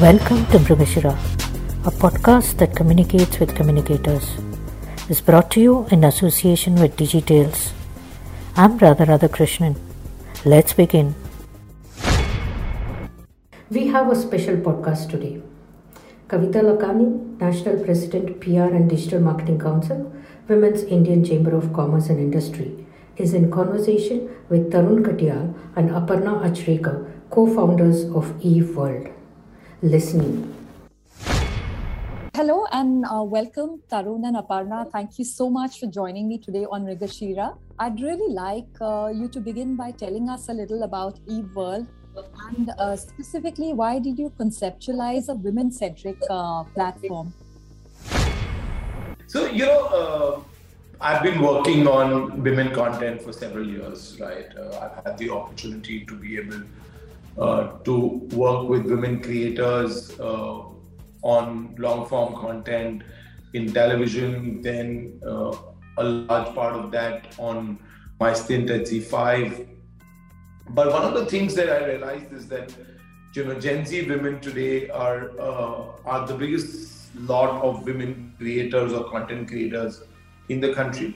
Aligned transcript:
Welcome 0.00 0.44
to 0.52 0.58
Mrigashira, 0.58 1.12
a 1.86 1.90
podcast 1.90 2.58
that 2.58 2.76
communicates 2.76 3.38
with 3.40 3.56
communicators. 3.56 4.26
Is 5.08 5.22
brought 5.22 5.50
to 5.52 5.60
you 5.62 5.86
in 5.90 6.04
association 6.04 6.74
with 6.74 6.98
Digitales. 6.98 7.72
I'm 8.56 8.76
Radha 8.76 9.06
Radhakrishnan. 9.06 9.74
Let's 10.44 10.74
begin. 10.74 11.14
We 13.70 13.86
have 13.86 14.10
a 14.10 14.14
special 14.14 14.58
podcast 14.58 15.08
today. 15.08 15.40
Kavita 16.28 16.60
Lakhani, 16.68 17.40
National 17.40 17.82
President, 17.82 18.38
PR 18.38 18.68
and 18.76 18.90
Digital 18.90 19.20
Marketing 19.20 19.58
Council, 19.58 20.12
Women's 20.46 20.82
Indian 20.82 21.24
Chamber 21.24 21.56
of 21.56 21.72
Commerce 21.72 22.10
and 22.10 22.18
Industry, 22.20 22.84
is 23.16 23.32
in 23.32 23.50
conversation 23.50 24.28
with 24.50 24.70
Tarun 24.70 25.02
Katial 25.06 25.54
and 25.74 25.88
Aparna 25.88 26.42
Acharekar, 26.44 27.10
co-founders 27.30 28.04
of 28.14 28.34
Eve 28.44 28.76
World. 28.76 29.15
Listening. 29.82 30.54
Hello 32.34 32.66
and 32.72 33.04
uh, 33.04 33.22
welcome, 33.22 33.82
Tarun 33.90 34.26
and 34.26 34.36
Aparna. 34.36 34.90
Thank 34.90 35.18
you 35.18 35.24
so 35.26 35.50
much 35.50 35.80
for 35.80 35.86
joining 35.86 36.28
me 36.28 36.38
today 36.38 36.64
on 36.70 36.86
Mrigashira. 36.86 37.58
I'd 37.78 38.00
really 38.00 38.32
like 38.32 38.68
uh, 38.80 39.12
you 39.14 39.28
to 39.28 39.38
begin 39.38 39.76
by 39.76 39.90
telling 39.90 40.30
us 40.30 40.48
a 40.48 40.54
little 40.54 40.82
about 40.82 41.18
Eve 41.26 41.54
World 41.54 41.86
and 42.48 42.70
uh, 42.78 42.96
specifically 42.96 43.74
why 43.74 43.98
did 43.98 44.18
you 44.18 44.32
conceptualize 44.40 45.28
a 45.28 45.34
women 45.34 45.70
centric 45.70 46.16
uh, 46.30 46.64
platform? 46.64 47.34
So, 49.26 49.44
you 49.44 49.66
know, 49.66 49.84
uh, 49.86 50.40
I've 51.02 51.22
been 51.22 51.42
working 51.42 51.86
on 51.86 52.42
women 52.42 52.72
content 52.74 53.20
for 53.20 53.32
several 53.32 53.66
years, 53.66 54.16
right? 54.18 54.46
Uh, 54.56 54.78
I've 54.80 55.04
had 55.04 55.18
the 55.18 55.28
opportunity 55.28 56.06
to 56.06 56.14
be 56.14 56.38
able 56.38 56.62
to 57.36 58.28
work 58.32 58.68
with 58.68 58.86
women 58.86 59.20
creators 59.20 60.18
uh, 60.18 60.62
on 61.22 61.74
long 61.78 62.06
form 62.06 62.34
content 62.34 63.02
in 63.54 63.72
television, 63.72 64.62
then 64.62 65.20
uh, 65.26 65.54
a 65.98 66.04
large 66.04 66.54
part 66.54 66.74
of 66.74 66.90
that 66.92 67.34
on 67.38 67.78
my 68.20 68.32
stint 68.32 68.70
at 68.70 68.82
ZEE5. 68.82 69.68
But 70.70 70.92
one 70.92 71.02
of 71.02 71.14
the 71.14 71.26
things 71.26 71.54
that 71.54 71.70
I 71.70 71.86
realized 71.86 72.32
is 72.32 72.48
that 72.48 72.72
you 73.34 73.44
know 73.44 73.60
Gen 73.60 73.84
Z 73.84 74.08
women 74.08 74.40
today 74.40 74.88
are 74.88 75.38
uh, 75.38 75.84
are 76.04 76.26
the 76.26 76.34
biggest 76.34 77.14
lot 77.14 77.62
of 77.62 77.84
women 77.84 78.34
creators 78.38 78.92
or 78.92 79.04
content 79.10 79.48
creators 79.48 80.02
in 80.48 80.60
the 80.60 80.72
country. 80.74 81.14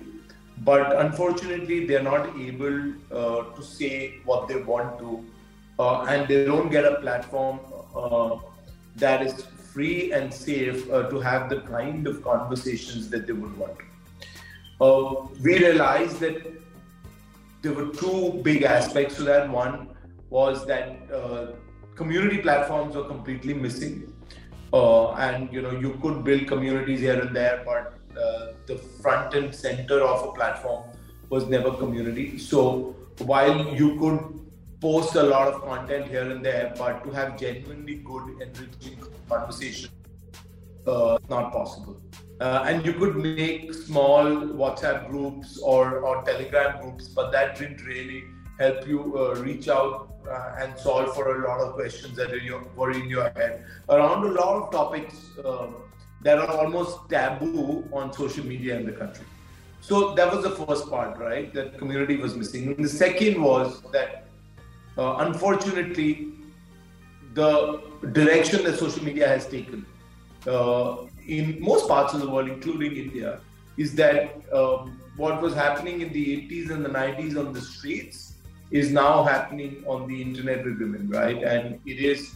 But 0.58 0.94
unfortunately, 1.00 1.86
they're 1.86 2.02
not 2.02 2.38
able 2.38 2.92
uh, 3.10 3.44
to 3.56 3.62
say 3.62 4.18
what 4.24 4.46
they 4.48 4.56
want 4.56 4.98
to, 4.98 5.24
uh, 5.80 6.04
and 6.12 6.28
they 6.28 6.44
don't 6.44 6.70
get 6.70 6.84
a 6.84 6.96
platform 7.00 7.60
uh, 7.94 8.36
that 8.96 9.22
is 9.26 9.44
free 9.72 10.12
and 10.12 10.32
safe 10.32 10.90
uh, 10.90 11.04
to 11.12 11.20
have 11.20 11.48
the 11.48 11.60
kind 11.60 12.06
of 12.06 12.22
conversations 12.22 13.08
that 13.08 13.26
they 13.26 13.32
would 13.32 13.56
want. 13.56 13.78
Uh, 14.80 15.26
we 15.42 15.58
realized 15.58 16.20
that 16.20 16.36
there 17.62 17.72
were 17.72 17.88
two 18.02 18.40
big 18.42 18.62
aspects 18.62 19.16
to 19.16 19.22
that. 19.22 19.48
One 19.48 19.88
was 20.28 20.66
that 20.66 21.10
uh, 21.12 21.46
community 21.94 22.38
platforms 22.38 22.94
were 22.96 23.04
completely 23.04 23.54
missing. 23.54 24.06
Uh, 24.72 25.12
and 25.26 25.52
you 25.52 25.62
know 25.62 25.72
you 25.84 25.98
could 26.02 26.22
build 26.22 26.46
communities 26.46 27.00
here 27.00 27.20
and 27.20 27.34
there 27.34 27.62
but 27.66 27.94
the 28.66 28.76
front 29.02 29.34
and 29.34 29.52
center 29.52 29.96
of 30.00 30.28
a 30.28 30.32
platform 30.32 30.84
was 31.28 31.46
never 31.46 31.72
community. 31.72 32.38
So 32.38 32.94
while 33.30 33.74
you 33.74 33.98
could 33.98 34.40
post 34.80 35.14
a 35.14 35.22
lot 35.22 35.48
of 35.48 35.62
content 35.62 36.06
here 36.08 36.30
and 36.30 36.44
there, 36.44 36.72
but 36.76 37.04
to 37.04 37.10
have 37.10 37.38
genuinely 37.38 37.96
good, 37.96 38.40
enriching 38.40 38.98
conversation, 39.28 39.90
uh, 40.86 41.18
not 41.28 41.52
possible. 41.52 42.00
Uh, 42.40 42.64
and 42.66 42.86
you 42.86 42.94
could 42.94 43.16
make 43.16 43.74
small 43.74 44.24
WhatsApp 44.24 45.08
groups 45.10 45.58
or, 45.58 45.98
or 45.98 46.22
Telegram 46.22 46.80
groups, 46.80 47.08
but 47.08 47.30
that 47.30 47.58
didn't 47.58 47.84
really 47.84 48.24
help 48.58 48.86
you 48.88 49.00
uh, 49.18 49.34
reach 49.40 49.68
out 49.68 50.10
uh, 50.28 50.54
and 50.58 50.78
solve 50.78 51.14
for 51.14 51.36
a 51.36 51.48
lot 51.48 51.60
of 51.60 51.74
questions 51.74 52.16
that 52.16 52.30
were 52.76 52.92
in 52.92 53.08
your 53.08 53.30
head 53.36 53.64
around 53.88 54.24
a 54.24 54.30
lot 54.30 54.62
of 54.62 54.70
topics 54.70 55.30
um, 55.44 55.76
that 56.22 56.38
are 56.38 56.50
almost 56.58 57.08
taboo 57.08 57.86
on 57.92 58.12
social 58.12 58.44
media 58.44 58.78
in 58.78 58.86
the 58.86 58.92
country. 58.92 59.24
So 59.80 60.14
that 60.14 60.32
was 60.34 60.42
the 60.42 60.50
first 60.50 60.90
part, 60.90 61.18
right? 61.18 61.52
That 61.54 61.78
community 61.78 62.16
was 62.16 62.36
missing. 62.36 62.68
And 62.68 62.84
the 62.84 62.88
second 62.88 63.42
was 63.42 63.82
that, 63.92 64.26
uh, 64.98 65.16
unfortunately, 65.18 66.32
the 67.34 67.80
direction 68.12 68.64
that 68.64 68.78
social 68.78 69.04
media 69.04 69.28
has 69.28 69.46
taken 69.46 69.86
uh, 70.46 71.06
in 71.26 71.60
most 71.60 71.88
parts 71.88 72.14
of 72.14 72.20
the 72.20 72.28
world, 72.28 72.48
including 72.48 72.96
India, 72.96 73.40
is 73.76 73.94
that 73.94 74.40
um, 74.52 75.00
what 75.16 75.40
was 75.40 75.54
happening 75.54 76.00
in 76.00 76.12
the 76.12 76.48
80s 76.48 76.70
and 76.70 76.84
the 76.84 76.88
90s 76.88 77.38
on 77.38 77.52
the 77.52 77.60
streets 77.60 78.34
is 78.70 78.90
now 78.90 79.22
happening 79.22 79.82
on 79.86 80.06
the 80.08 80.20
internet 80.20 80.64
with 80.64 80.78
women, 80.78 81.08
right? 81.08 81.42
And 81.42 81.80
it 81.86 81.98
is 81.98 82.34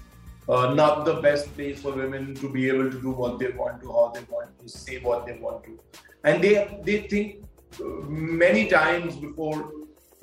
uh, 0.49 0.75
not 0.75 1.05
the 1.05 1.15
best 1.15 1.53
place 1.55 1.81
for 1.81 1.93
women 1.93 2.35
to 2.37 2.49
be 2.49 2.69
able 2.69 2.91
to 2.91 3.01
do 3.01 3.11
what 3.11 3.39
they 3.39 3.49
want 3.49 3.83
to, 3.83 3.93
how 3.93 4.13
they 4.15 4.25
want 4.29 4.51
to, 4.61 4.69
say 4.69 4.99
what 5.01 5.27
they 5.27 5.39
want 5.39 5.65
to. 5.65 5.79
And 6.25 6.43
they, 6.43 6.81
they 6.85 7.03
think 7.09 7.45
uh, 7.81 7.85
many 8.07 8.69
times 8.69 9.17
before 9.17 9.73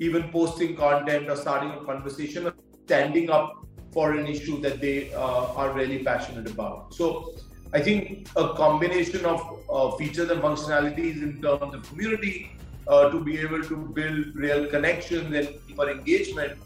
even 0.06 0.30
posting 0.36 0.76
content 0.76 1.30
or 1.30 1.36
starting 1.36 1.70
a 1.70 1.84
conversation 1.84 2.46
or 2.46 2.54
standing 2.84 3.30
up 3.30 3.66
for 3.92 4.12
an 4.14 4.26
issue 4.26 4.60
that 4.60 4.80
they 4.80 5.12
uh, 5.14 5.60
are 5.60 5.70
really 5.72 5.98
passionate 6.02 6.50
about. 6.50 6.94
So 6.94 7.34
I 7.72 7.80
think 7.80 8.28
a 8.36 8.48
combination 8.54 9.24
of 9.24 9.40
uh, 9.70 9.90
features 9.96 10.30
and 10.30 10.42
functionalities 10.42 11.22
in 11.22 11.40
terms 11.42 11.74
of 11.74 11.88
community 11.88 12.52
uh, 12.88 13.10
to 13.10 13.20
be 13.20 13.38
able 13.38 13.62
to 13.62 13.76
build 13.98 14.34
real 14.34 14.66
connections 14.66 15.34
and 15.34 15.48
deeper 15.66 15.88
engagement 15.90 16.58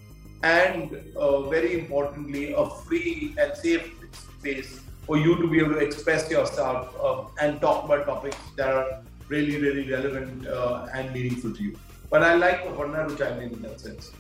and 0.43 0.97
uh, 1.17 1.43
very 1.43 1.79
importantly, 1.79 2.53
a 2.53 2.67
free 2.87 3.35
and 3.39 3.57
safe 3.57 3.91
space 4.39 4.81
for 5.07 5.17
you 5.17 5.37
to 5.41 5.49
be 5.49 5.59
able 5.61 5.75
to 5.75 5.79
express 5.79 6.31
yourself 6.31 6.95
uh, 7.01 7.45
and 7.45 7.61
talk 7.61 7.85
about 7.85 8.07
topics 8.07 8.37
that 8.57 8.71
are 8.71 9.03
really, 9.29 9.61
really 9.61 9.91
relevant 9.91 10.47
uh, 10.47 10.87
and 10.95 11.13
meaningful 11.13 11.53
to 11.55 11.63
you. 11.63 11.77
But 12.11 12.23
I 12.23 12.35
like 12.35 12.65
Aparna 12.65 13.09
to 13.09 13.17
chime 13.17 13.41
in 13.41 13.51
in 13.53 13.63
that 13.63 13.81
sense. 13.81 14.13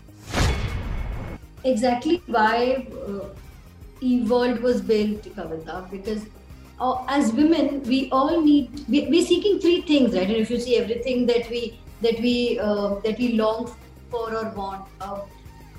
Exactly 1.64 2.22
why 2.26 2.86
uh, 3.06 3.28
world 4.28 4.60
was 4.60 4.80
built, 4.80 5.22
Kavita, 5.36 5.90
because 5.90 6.26
uh, 6.80 7.04
as 7.08 7.32
women, 7.32 7.82
we 7.84 8.10
all 8.10 8.40
need, 8.40 8.84
we, 8.88 9.06
we're 9.08 9.24
seeking 9.24 9.58
three 9.60 9.80
things, 9.82 10.14
right? 10.14 10.26
And 10.26 10.36
if 10.36 10.50
you 10.50 10.60
see 10.60 10.76
everything 10.76 11.26
that 11.26 11.48
we, 11.50 11.78
that 12.02 12.20
we, 12.20 12.58
uh, 12.58 12.96
that 13.00 13.18
we 13.18 13.32
long 13.32 13.74
for 14.10 14.34
or 14.34 14.50
want, 14.50 14.84
uh, 15.00 15.20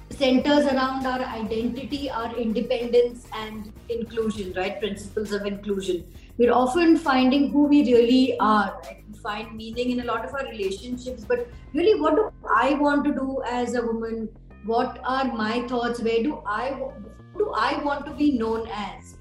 centers 0.09 0.65
around 0.65 1.05
our 1.05 1.21
identity, 1.21 2.09
our 2.09 2.35
independence, 2.35 3.27
and 3.35 3.71
inclusion, 3.89 4.53
right? 4.53 4.79
Principles 4.79 5.31
of 5.31 5.45
inclusion. 5.45 6.05
We're 6.37 6.53
often 6.53 6.97
finding 6.97 7.51
who 7.51 7.63
we 7.63 7.83
really 7.83 8.37
are, 8.39 8.79
right? 8.83 9.03
We 9.11 9.17
find 9.19 9.55
meaning 9.55 9.91
in 9.91 9.99
a 10.01 10.05
lot 10.05 10.25
of 10.25 10.33
our 10.33 10.45
relationships, 10.45 11.23
but 11.23 11.47
really, 11.73 11.99
what 11.99 12.15
do 12.15 12.31
I 12.49 12.73
want 12.75 13.05
to 13.05 13.11
do 13.11 13.41
as 13.45 13.75
a 13.75 13.81
woman? 13.81 14.29
What 14.65 14.99
are 15.03 15.25
my 15.25 15.67
thoughts? 15.67 16.01
Where 16.01 16.23
do 16.23 16.41
I, 16.45 16.79
do 17.37 17.51
I 17.55 17.83
want 17.83 18.05
to 18.05 18.13
be 18.13 18.37
known 18.37 18.67
as? 18.69 19.17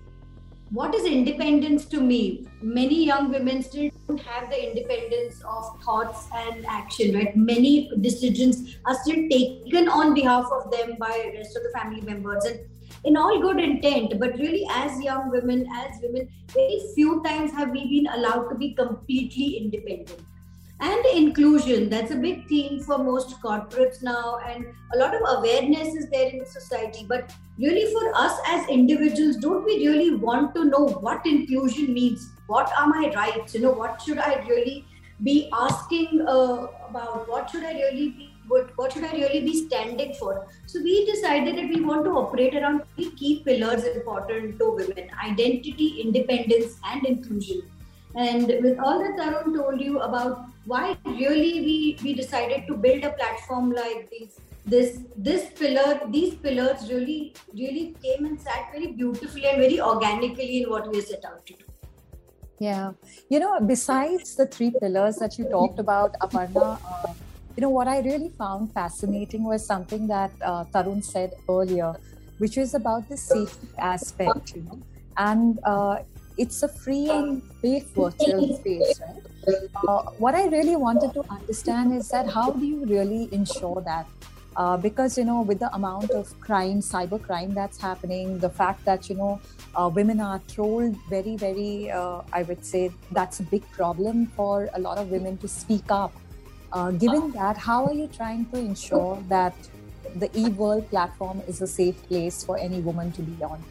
what 0.71 0.93
is 0.97 1.05
independence 1.05 1.85
to 1.85 2.01
me 2.01 2.45
many 2.61 3.05
young 3.07 3.31
women 3.31 3.63
still 3.63 3.89
have 4.09 4.49
the 4.51 4.69
independence 4.69 5.43
of 5.43 5.83
thoughts 5.83 6.29
and 6.33 6.65
action 6.67 7.15
right? 7.15 7.37
Many 7.37 7.91
decisions 8.01 8.77
are 8.85 8.95
still 8.95 9.29
taken 9.29 9.89
on 9.89 10.15
behalf 10.15 10.47
of 10.53 10.71
them 10.71 10.97
by 10.99 11.33
rest 11.35 11.57
of 11.57 11.65
the 11.65 11.71
family 11.71 12.01
members 12.03 12.45
and 12.45 12.61
in 13.05 13.17
all 13.17 13.41
good 13.41 13.59
intent. 13.59 14.19
But 14.21 14.39
really 14.39 14.67
as 14.71 15.01
young 15.03 15.31
women 15.31 15.69
as 15.73 16.01
women 16.03 16.29
very 16.49 16.81
few 16.95 17.23
times 17.25 17.53
have 17.53 17.71
we 17.71 17.85
been 17.89 18.13
allowed 18.15 18.49
to 18.49 18.55
be 18.55 18.75
completely 18.75 19.57
independent. 19.57 20.21
And 20.79 21.05
inclusion 21.07 21.89
that's 21.89 22.11
a 22.11 22.17
big 22.17 22.47
theme 22.49 22.81
for 22.81 22.99
most 22.99 23.41
corporates 23.41 24.03
now 24.03 24.39
and 24.47 24.67
a 24.95 24.99
lot 24.99 25.15
of 25.15 25.23
awareness 25.39 25.95
is 25.95 26.09
there 26.11 26.29
in 26.29 26.39
the 26.39 26.47
society. 26.47 27.05
But 27.09 27.35
really 27.59 27.91
for 27.93 28.15
us 28.15 28.39
as 28.47 28.69
individuals 28.69 29.37
don't 29.37 29.65
we 29.65 29.87
really 29.87 30.15
want 30.15 30.55
to 30.55 30.65
know 30.65 30.87
what 31.01 31.27
inclusion 31.27 31.95
means 31.95 32.31
what 32.47 32.71
are 32.79 32.87
my 32.87 33.13
rights 33.15 33.55
you 33.55 33.61
know 33.61 33.73
what 33.73 34.01
should 34.03 34.19
i 34.19 34.35
really 34.49 34.85
be 35.23 35.49
asking 35.53 36.27
uh, 36.29 36.67
about? 36.89 37.29
What 37.29 37.51
should 37.51 37.65
i 37.65 37.73
really 37.73 38.11
be 38.11 38.33
what, 38.49 38.71
what 38.79 38.93
should 38.93 39.03
i 39.03 39.13
really 39.13 39.41
be 39.41 39.67
standing 39.67 40.15
for? 40.15 40.47
So 40.67 40.81
we 40.81 41.05
decided 41.05 41.57
that 41.57 41.69
we 41.69 41.81
want 41.81 42.05
to 42.05 42.11
operate 42.11 42.55
around 42.55 42.83
three 42.95 43.11
key 43.11 43.43
pillars 43.45 43.85
important 43.85 44.59
to 44.61 44.71
women 44.71 45.09
identity 45.25 46.01
independence 46.01 46.79
and 46.85 47.05
inclusion. 47.05 47.63
And 48.15 48.47
with 48.63 48.79
all 48.79 49.01
that 49.01 49.17
Tarun 49.17 49.55
told 49.57 49.81
you 49.81 49.99
about 49.99 50.47
why 50.65 50.97
really 51.05 51.61
we, 51.61 51.99
we 52.03 52.15
decided 52.15 52.67
to 52.69 52.77
build 52.77 53.03
a 53.05 53.11
platform 53.11 53.73
like 53.73 54.09
these 54.11 54.39
this 54.65 55.01
this 55.17 55.51
pillar 55.59 56.01
these 56.11 56.35
pillars 56.35 56.91
really 56.91 57.35
really 57.53 57.95
came 58.03 58.27
and 58.27 58.41
sat 58.41 58.73
very 58.73 58.89
beautifully 58.89 59.47
and 59.47 59.59
very 59.59 59.81
organically 59.81 60.63
in 60.63 60.71
what 60.71 60.91
we 60.91 61.01
set 61.01 61.25
out 61.25 61.47
to 61.47 61.53
do 61.53 61.66
yeah. 62.59 62.93
You 63.29 63.41
know 63.41 63.61
besides 63.61 64.37
the 64.37 64.47
three 64.47 64.71
pillars 64.71 65.19
that 65.19 65.39
you 65.39 65.45
talked 65.45 65.79
about 65.79 66.15
aparna 66.23 66.79
uh, 66.85 67.13
you 67.57 67.61
know 67.63 67.71
what 67.71 67.89
i 67.89 68.01
really 68.01 68.31
found 68.39 68.73
fascinating 68.73 69.45
was 69.45 69.67
something 69.67 70.07
that 70.09 70.33
uh, 70.43 70.65
tarun 70.75 71.03
said 71.05 71.33
earlier 71.49 71.95
which 72.39 72.57
is 72.59 72.75
about 72.75 73.09
the 73.09 73.17
safety 73.17 73.69
aspect 73.79 74.55
you 74.55 74.63
know. 74.63 74.79
And 75.17 75.59
uh, 75.65 75.99
it's 76.37 76.63
a 76.63 76.69
free 76.69 77.11
and 77.11 77.43
safe 77.65 77.85
virtual 77.97 78.47
space 78.49 79.01
right? 79.01 79.23
Uh, 79.75 80.03
what 80.19 80.35
i 80.35 80.47
really 80.49 80.77
wanted 80.77 81.13
to 81.15 81.25
understand 81.31 81.93
is 81.93 82.11
that 82.11 82.27
how 82.29 82.53
do 82.53 82.67
you 82.67 82.85
really 82.87 83.29
ensure 83.33 83.83
that 83.87 84.07
uh, 84.57 84.77
because 84.77 85.19
you 85.19 85.25
know 85.25 85.43
with 85.43 85.59
the 85.59 85.73
amount 85.75 86.11
of 86.11 86.39
crime 86.41 86.81
cyber 86.81 87.23
crime 87.23 87.53
that's 87.55 87.81
happening 87.81 88.39
the 88.39 88.49
fact 88.49 88.85
that 88.85 89.09
you 89.11 89.17
know 89.17 89.41
uh, 89.75 89.89
women 89.95 90.21
are 90.21 90.41
trolled 90.49 90.97
very 91.09 91.37
very 91.37 91.91
uh, 91.91 92.23
i 92.33 92.43
would 92.43 92.65
say 92.65 92.91
that's 93.13 93.41
a 93.41 93.43
big 93.43 93.71
problem 93.73 94.27
for 94.27 94.69
a 94.75 94.81
lot 94.81 94.99
of 94.99 95.11
women 95.11 95.37
to 95.39 95.49
speak 95.49 95.91
up. 95.91 96.13
Uh, 96.73 96.91
given 96.91 97.31
that 97.31 97.57
how 97.57 97.87
are 97.87 97.95
you 97.95 98.09
trying 98.09 98.45
to 98.47 98.59
ensure 98.59 99.23
that 99.29 99.55
the 100.17 100.29
Eve 100.37 100.59
World 100.59 100.89
platform 100.91 101.41
is 101.47 101.63
a 101.63 101.67
safe 101.67 101.97
place 102.09 102.45
for 102.45 102.59
any 102.59 102.81
woman 102.81 103.13
to 103.13 103.23
be 103.23 103.43
on 103.43 103.63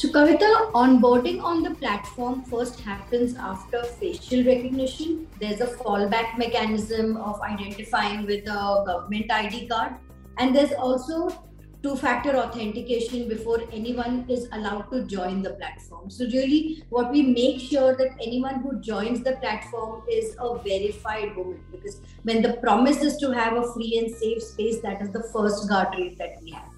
so, 0.00 0.08
Kavita, 0.08 0.72
onboarding 0.72 1.42
on 1.42 1.62
the 1.62 1.72
platform 1.74 2.42
first 2.44 2.80
happens 2.80 3.34
after 3.36 3.82
facial 3.82 4.42
recognition. 4.44 5.28
There's 5.38 5.60
a 5.60 5.66
fallback 5.66 6.38
mechanism 6.38 7.18
of 7.18 7.38
identifying 7.42 8.24
with 8.24 8.48
a 8.48 8.82
government 8.86 9.30
ID 9.30 9.68
card. 9.68 9.96
And 10.38 10.56
there's 10.56 10.72
also 10.72 11.44
two 11.82 11.96
factor 11.96 12.34
authentication 12.34 13.28
before 13.28 13.60
anyone 13.74 14.24
is 14.30 14.48
allowed 14.52 14.90
to 14.90 15.04
join 15.04 15.42
the 15.42 15.50
platform. 15.50 16.08
So, 16.08 16.24
really, 16.24 16.82
what 16.88 17.12
we 17.12 17.20
make 17.20 17.60
sure 17.60 17.94
that 17.94 18.16
anyone 18.22 18.62
who 18.62 18.80
joins 18.80 19.22
the 19.22 19.32
platform 19.32 20.02
is 20.10 20.34
a 20.38 20.56
verified 20.60 21.36
woman 21.36 21.62
because 21.70 22.00
when 22.22 22.40
the 22.40 22.54
promise 22.54 23.02
is 23.02 23.18
to 23.18 23.32
have 23.32 23.52
a 23.52 23.70
free 23.74 23.98
and 23.98 24.10
safe 24.10 24.42
space, 24.42 24.80
that 24.80 25.02
is 25.02 25.10
the 25.10 25.24
first 25.24 25.68
guardrail 25.68 26.16
that 26.16 26.42
we 26.42 26.52
have 26.52 26.69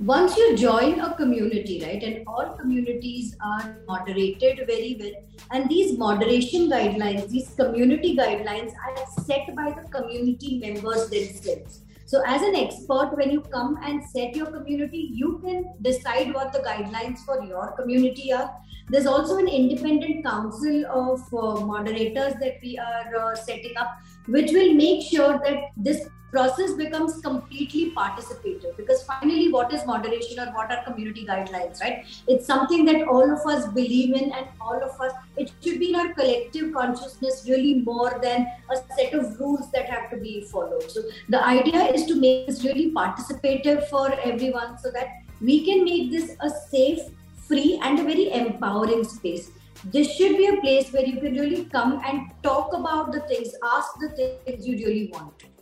once 0.00 0.34
you 0.34 0.56
join 0.56 0.98
a 1.00 1.14
community, 1.14 1.82
right, 1.84 2.02
and 2.02 2.26
all 2.26 2.56
communities 2.58 3.36
are 3.44 3.76
moderated 3.86 4.66
very 4.66 4.96
well, 4.98 5.12
and 5.50 5.68
these 5.68 5.98
moderation 5.98 6.70
guidelines, 6.70 7.28
these 7.28 7.50
community 7.54 8.16
guidelines 8.16 8.72
are 8.72 9.22
set 9.24 9.54
by 9.54 9.70
the 9.70 9.86
community 9.90 10.58
members 10.58 11.10
themselves. 11.10 11.82
So, 12.06 12.22
as 12.26 12.40
an 12.40 12.56
expert, 12.56 13.14
when 13.14 13.30
you 13.30 13.42
come 13.42 13.78
and 13.82 14.02
set 14.02 14.34
your 14.34 14.46
community, 14.46 15.10
you 15.12 15.38
can 15.44 15.74
decide 15.82 16.32
what 16.32 16.54
the 16.54 16.60
guidelines 16.60 17.18
for 17.18 17.44
your 17.44 17.72
community 17.72 18.32
are. 18.32 18.50
There's 18.88 19.06
also 19.06 19.36
an 19.36 19.48
independent 19.48 20.24
council 20.24 20.86
of 20.86 21.20
uh, 21.34 21.60
moderators 21.66 22.34
that 22.40 22.54
we 22.62 22.78
are 22.78 23.14
uh, 23.16 23.34
setting 23.36 23.76
up, 23.76 23.98
which 24.28 24.50
will 24.50 24.72
make 24.72 25.02
sure 25.02 25.38
that 25.44 25.72
this 25.76 26.08
process 26.30 26.72
becomes 26.74 27.20
completely 27.20 27.92
participative 27.92 28.76
because 28.76 29.02
finally 29.04 29.50
what 29.52 29.72
is 29.72 29.84
moderation 29.86 30.38
or 30.38 30.46
what 30.52 30.70
are 30.70 30.82
community 30.84 31.26
guidelines 31.26 31.80
right? 31.80 32.04
It's 32.28 32.46
something 32.46 32.84
that 32.86 33.08
all 33.08 33.30
of 33.30 33.46
us 33.46 33.66
believe 33.68 34.14
in 34.14 34.32
and 34.32 34.46
all 34.60 34.82
of 34.82 35.00
us 35.00 35.12
it 35.36 35.52
should 35.62 35.78
be 35.78 35.90
in 35.90 35.96
our 35.96 36.14
collective 36.14 36.72
consciousness 36.72 37.46
really 37.48 37.74
more 37.74 38.18
than 38.22 38.46
a 38.70 38.76
set 38.96 39.14
of 39.14 39.38
rules 39.40 39.70
that 39.72 39.88
have 39.88 40.10
to 40.10 40.16
be 40.16 40.42
followed. 40.42 40.90
So 40.90 41.02
the 41.28 41.44
idea 41.44 41.84
is 41.84 42.06
to 42.06 42.14
make 42.14 42.46
this 42.46 42.64
really 42.64 42.90
participative 42.92 43.88
for 43.88 44.12
everyone 44.20 44.78
so 44.78 44.90
that 44.92 45.08
we 45.40 45.64
can 45.64 45.84
make 45.84 46.10
this 46.10 46.36
a 46.40 46.50
safe 46.50 47.00
free 47.48 47.80
and 47.82 47.98
a 47.98 48.04
very 48.04 48.32
empowering 48.32 49.04
space. 49.04 49.50
This 49.84 50.14
should 50.14 50.36
be 50.36 50.46
a 50.46 50.60
place 50.60 50.92
where 50.92 51.06
you 51.06 51.20
can 51.20 51.34
really 51.34 51.64
come 51.64 52.02
and 52.06 52.30
talk 52.42 52.74
about 52.74 53.12
the 53.12 53.20
things 53.20 53.54
ask 53.64 53.98
the 53.98 54.10
things 54.10 54.66
you 54.66 54.76
really 54.76 55.10
want. 55.12 55.38
to 55.38 55.59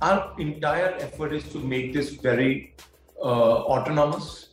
our 0.00 0.34
entire 0.38 0.94
effort 1.00 1.32
is 1.32 1.44
to 1.52 1.58
make 1.58 1.92
this 1.92 2.10
very 2.10 2.74
uh, 3.20 3.64
autonomous 3.74 4.48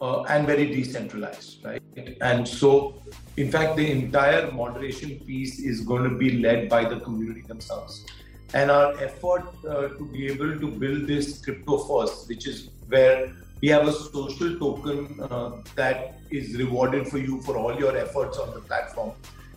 uh, 0.00 0.22
and 0.22 0.46
very 0.46 0.66
decentralized, 0.66 1.64
right? 1.64 1.82
And 2.20 2.46
so, 2.46 3.02
in 3.36 3.50
fact, 3.50 3.76
the 3.76 3.90
entire 3.90 4.50
moderation 4.52 5.18
piece 5.20 5.58
is 5.60 5.80
going 5.80 6.08
to 6.08 6.16
be 6.16 6.38
led 6.38 6.68
by 6.68 6.84
the 6.84 7.00
community 7.00 7.42
themselves. 7.42 8.04
And 8.52 8.70
our 8.70 8.96
effort 9.00 9.44
uh, 9.68 9.88
to 9.88 10.08
be 10.12 10.26
able 10.28 10.58
to 10.58 10.68
build 10.68 11.08
this 11.08 11.44
crypto 11.44 11.78
first, 11.78 12.28
which 12.28 12.46
is 12.46 12.70
where 12.88 13.32
we 13.60 13.68
have 13.68 13.88
a 13.88 13.92
social 13.92 14.58
token 14.58 15.18
uh, 15.22 15.62
that 15.74 16.20
is 16.30 16.56
rewarded 16.56 17.08
for 17.08 17.18
you 17.18 17.40
for 17.42 17.56
all 17.56 17.76
your 17.78 17.96
efforts 17.96 18.38
on 18.38 18.52
the 18.54 18.60
platform, 18.60 19.12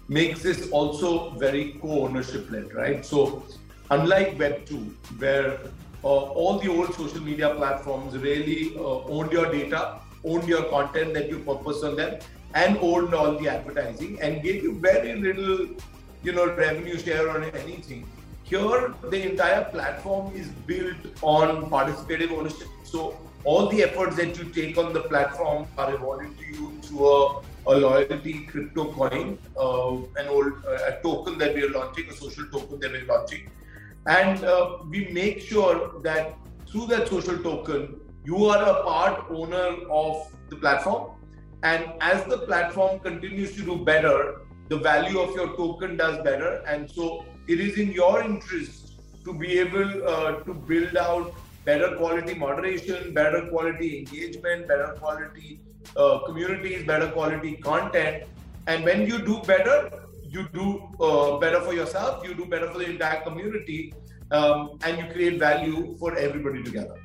makes 0.07 0.41
this 0.41 0.69
also 0.71 1.31
very 1.31 1.77
co-ownership 1.81 2.49
led, 2.49 2.73
right? 2.73 3.05
So 3.05 3.43
unlike 3.89 4.37
Web 4.37 4.65
2, 4.65 4.75
where 5.19 5.59
uh, 6.03 6.07
all 6.07 6.59
the 6.59 6.69
old 6.69 6.93
social 6.93 7.21
media 7.21 7.53
platforms 7.55 8.17
really 8.17 8.75
uh, 8.77 9.03
owned 9.15 9.31
your 9.31 9.51
data, 9.51 9.99
owned 10.23 10.47
your 10.47 10.63
content 10.63 11.13
that 11.13 11.29
you 11.29 11.39
purpose 11.39 11.83
on 11.83 11.95
them, 11.95 12.19
and 12.53 12.77
owned 12.81 13.13
all 13.13 13.37
the 13.37 13.47
advertising 13.47 14.19
and 14.21 14.41
gave 14.41 14.63
you 14.63 14.79
very 14.79 15.15
little, 15.15 15.67
you 16.23 16.31
know, 16.31 16.47
revenue 16.55 16.97
share 16.97 17.29
on 17.29 17.43
anything. 17.43 18.05
Here, 18.43 18.93
the 19.09 19.29
entire 19.31 19.65
platform 19.65 20.33
is 20.33 20.47
built 20.47 20.97
on 21.21 21.69
participative 21.69 22.31
ownership. 22.31 22.67
So 22.83 23.17
all 23.43 23.67
the 23.67 23.83
efforts 23.83 24.15
that 24.15 24.37
you 24.37 24.45
take 24.45 24.77
on 24.77 24.93
the 24.93 25.01
platform 25.01 25.67
are 25.77 25.91
rewarded 25.91 26.37
to 26.37 26.45
you 26.45 26.71
through 26.81 27.05
a, 27.05 27.41
a 27.67 27.73
loyalty 27.75 28.45
crypto 28.45 28.93
coin, 28.93 29.37
uh, 29.59 29.95
an 30.21 30.27
old 30.29 30.53
a 30.65 30.97
token 31.03 31.37
that 31.39 31.53
we 31.53 31.63
are 31.63 31.69
launching, 31.71 32.09
a 32.09 32.13
social 32.13 32.45
token 32.45 32.79
that 32.79 32.91
we're 32.91 33.05
launching 33.05 33.49
and 34.07 34.43
uh, 34.43 34.77
we 34.89 35.07
make 35.11 35.41
sure 35.41 35.99
that 36.01 36.37
through 36.69 36.87
that 36.87 37.07
social 37.07 37.37
token, 37.37 37.99
you 38.23 38.45
are 38.45 38.63
a 38.63 38.83
part 38.83 39.25
owner 39.29 39.69
of 39.89 40.31
the 40.49 40.55
platform. 40.55 41.11
And 41.63 41.93
as 42.01 42.23
the 42.25 42.39
platform 42.39 42.99
continues 42.99 43.55
to 43.55 43.63
do 43.63 43.77
better, 43.83 44.41
the 44.69 44.77
value 44.77 45.19
of 45.19 45.35
your 45.35 45.55
token 45.55 45.97
does 45.97 46.23
better. 46.23 46.63
And 46.67 46.89
so 46.89 47.25
it 47.47 47.59
is 47.59 47.77
in 47.77 47.91
your 47.91 48.23
interest 48.23 48.93
to 49.25 49.33
be 49.33 49.59
able 49.59 50.07
uh, 50.07 50.31
to 50.43 50.53
build 50.53 50.95
out 50.95 51.33
better 51.65 51.95
quality 51.97 52.33
moderation, 52.33 53.13
better 53.13 53.47
quality 53.47 53.99
engagement, 53.99 54.67
better 54.67 54.95
quality 54.99 55.59
uh, 55.97 56.19
communities, 56.19 56.85
better 56.85 57.09
quality 57.11 57.55
content. 57.57 58.23
And 58.67 58.85
when 58.85 59.05
you 59.05 59.19
do 59.19 59.41
better, 59.41 60.06
you 60.29 60.47
do 60.53 60.89
uh, 60.99 61.37
better 61.37 61.61
for 61.61 61.73
yourself, 61.73 62.27
you 62.27 62.33
do 62.33 62.45
better 62.45 62.69
for 62.71 62.79
the 62.79 62.89
entire 62.89 63.21
community, 63.21 63.93
um, 64.31 64.77
and 64.83 64.97
you 64.97 65.05
create 65.11 65.39
value 65.39 65.95
for 65.97 66.15
everybody 66.15 66.63
together. 66.63 66.95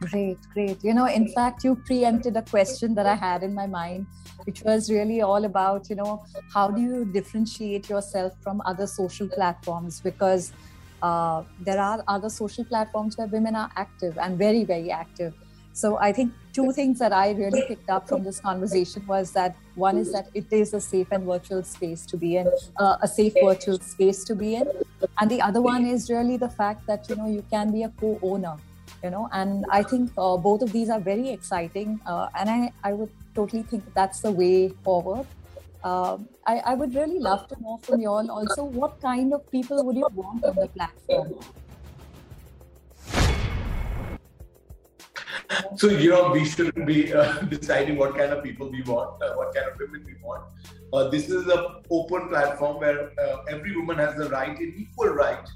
Great, 0.00 0.38
great. 0.54 0.82
You 0.82 0.94
know, 0.94 1.06
in 1.06 1.28
fact, 1.28 1.62
you 1.62 1.76
preempted 1.76 2.34
a 2.36 2.42
question 2.42 2.94
that 2.94 3.04
I 3.04 3.14
had 3.14 3.42
in 3.42 3.54
my 3.54 3.66
mind, 3.66 4.06
which 4.44 4.62
was 4.62 4.90
really 4.90 5.20
all 5.20 5.44
about, 5.44 5.90
you 5.90 5.96
know, 5.96 6.24
how 6.54 6.70
do 6.70 6.80
you 6.80 7.04
differentiate 7.04 7.90
yourself 7.90 8.32
from 8.40 8.62
other 8.64 8.86
social 8.86 9.28
platforms? 9.28 10.00
Because 10.00 10.52
uh, 11.02 11.42
there 11.60 11.78
are 11.78 12.02
other 12.08 12.30
social 12.30 12.64
platforms 12.64 13.18
where 13.18 13.26
women 13.26 13.54
are 13.54 13.70
active 13.76 14.16
and 14.16 14.38
very, 14.38 14.64
very 14.64 14.90
active. 14.90 15.34
So 15.72 15.98
I 15.98 16.12
think 16.12 16.32
two 16.52 16.72
things 16.72 16.98
that 16.98 17.12
I 17.12 17.30
really 17.30 17.62
picked 17.66 17.88
up 17.90 18.08
from 18.08 18.24
this 18.24 18.40
conversation 18.40 19.06
was 19.06 19.32
that 19.32 19.56
one 19.76 19.98
is 19.98 20.12
that 20.12 20.28
it 20.34 20.46
is 20.50 20.74
a 20.74 20.80
safe 20.80 21.08
and 21.12 21.24
virtual 21.24 21.62
space 21.62 22.04
to 22.06 22.16
be 22.16 22.36
in, 22.36 22.50
uh, 22.78 22.96
a 23.02 23.08
safe 23.08 23.34
virtual 23.42 23.78
space 23.78 24.24
to 24.24 24.34
be 24.34 24.56
in, 24.56 24.68
and 25.20 25.30
the 25.30 25.40
other 25.40 25.62
one 25.62 25.86
is 25.86 26.10
really 26.10 26.36
the 26.36 26.48
fact 26.48 26.86
that 26.86 27.08
you 27.08 27.16
know 27.16 27.26
you 27.26 27.44
can 27.50 27.72
be 27.72 27.84
a 27.84 27.88
co-owner, 28.00 28.56
you 29.04 29.10
know, 29.10 29.28
and 29.32 29.64
I 29.70 29.82
think 29.82 30.10
uh, 30.18 30.36
both 30.36 30.62
of 30.62 30.72
these 30.72 30.90
are 30.90 31.00
very 31.00 31.30
exciting, 31.30 32.00
uh, 32.06 32.28
and 32.38 32.50
I 32.50 32.72
I 32.82 32.92
would 32.92 33.10
totally 33.34 33.62
think 33.62 33.84
that's 33.94 34.20
the 34.20 34.32
way 34.32 34.70
forward. 34.82 35.26
Um, 35.82 36.28
I, 36.46 36.58
I 36.58 36.74
would 36.74 36.94
really 36.94 37.18
love 37.18 37.48
to 37.48 37.62
know 37.62 37.78
from 37.82 38.02
you 38.02 38.08
all 38.10 38.30
also 38.30 38.64
what 38.64 39.00
kind 39.00 39.32
of 39.32 39.50
people 39.50 39.82
would 39.84 39.96
you 39.96 40.08
want 40.14 40.44
on 40.44 40.54
the 40.56 40.68
platform 40.68 41.38
so 45.76 45.88
you 45.88 46.10
know 46.10 46.30
we 46.30 46.44
shouldn't 46.44 46.86
be 46.86 47.12
uh, 47.12 47.32
deciding 47.54 47.96
what 47.96 48.16
kind 48.16 48.32
of 48.32 48.42
people 48.42 48.70
we 48.70 48.82
want 48.82 49.22
uh, 49.22 49.34
what 49.34 49.54
kind 49.54 49.66
of 49.68 49.78
women 49.78 50.04
we 50.04 50.14
want. 50.22 50.44
Uh, 50.92 51.08
this 51.08 51.28
is 51.28 51.46
an 51.46 51.64
open 51.90 52.28
platform 52.28 52.78
where 52.78 53.10
uh, 53.20 53.42
every 53.48 53.76
woman 53.76 53.98
has 53.98 54.14
the 54.16 54.28
right 54.30 54.58
an 54.58 54.74
equal 54.76 55.08
right 55.08 55.48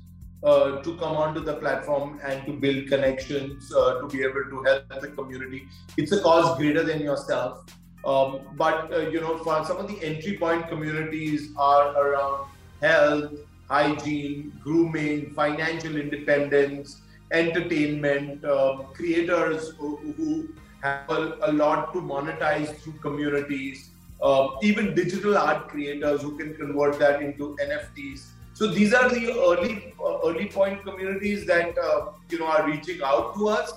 uh, 0.43 0.83
to 0.83 0.97
come 0.97 1.17
onto 1.17 1.41
the 1.41 1.55
platform 1.55 2.21
and 2.25 2.45
to 2.47 2.53
build 2.53 2.87
connections 2.89 3.73
uh, 3.75 4.01
to 4.01 4.07
be 4.09 4.23
able 4.23 4.45
to 4.51 4.63
help 4.63 5.01
the 5.01 5.09
community. 5.09 5.67
It's 5.97 6.13
a 6.13 6.21
cause 6.21 6.57
greater 6.59 6.83
than 6.83 7.01
yourself. 7.01 7.65
Um, 8.05 8.41
but 8.57 8.91
you 9.13 9.21
know 9.21 9.39
for 9.39 9.65
some 9.65 9.79
of 9.79 9.89
the 9.89 9.99
entry 10.05 10.37
point 10.37 10.69
communities 10.69 11.51
are 11.57 11.97
around 11.97 12.49
health 12.83 13.33
hygiene, 13.69 14.53
grooming, 14.63 15.33
financial 15.35 15.97
independence, 15.97 17.01
entertainment, 17.33 18.45
uh, 18.45 18.79
creators 18.93 19.71
who, 19.79 20.49
have 20.83 21.09
a, 21.09 21.39
a, 21.45 21.53
lot 21.53 21.95
to 21.95 22.01
monetize 22.01 22.77
through 22.81 22.93
communities, 23.01 23.89
uh, 24.23 24.49
even 24.63 24.95
digital 24.95 25.39
art 25.39 25.69
creators 25.69 26.21
who 26.21 26.37
can 26.37 26.55
convert 26.57 26.99
that 26.99 27.23
into 27.23 27.57
NFTs. 27.57 28.27
So 28.53 28.67
these 28.69 28.93
are 28.95 29.09
the 29.09 29.33
early 29.33 29.95
uh, 29.99 30.29
early 30.29 30.47
point 30.47 30.85
communities 30.85 31.47
that 31.47 31.77
uh, 31.77 32.13
you 32.31 32.39
know 32.39 32.47
are 32.47 32.67
reaching 32.67 33.03
out 33.03 33.35
to 33.35 33.49
us. 33.49 33.73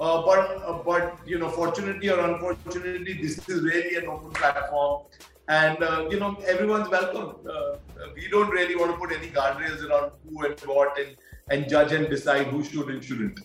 Uh, 0.00 0.22
but 0.22 0.38
uh, 0.66 0.78
but 0.84 1.18
you 1.26 1.38
know, 1.38 1.48
fortunately 1.48 2.10
or 2.10 2.20
unfortunately, 2.20 3.14
this 3.14 3.48
is 3.48 3.62
really 3.62 3.96
an 3.96 4.06
open 4.06 4.30
platform, 4.32 5.04
and 5.48 5.78
you 6.10 6.20
know 6.20 6.36
everyone's 6.46 6.90
welcome. 6.90 7.36
We 8.14 8.28
don't 8.28 8.50
really 8.50 8.76
want 8.76 8.92
to 8.92 8.98
put 8.98 9.16
any 9.16 9.28
guardrails 9.28 9.88
around 9.88 10.12
who 10.28 10.44
and 10.44 10.60
what, 10.60 10.98
and 10.98 11.16
and 11.50 11.68
judge 11.68 11.92
and 11.92 12.08
decide 12.08 12.46
who 12.48 12.62
should 12.64 12.88
and 12.88 13.02
shouldn't. 13.02 13.40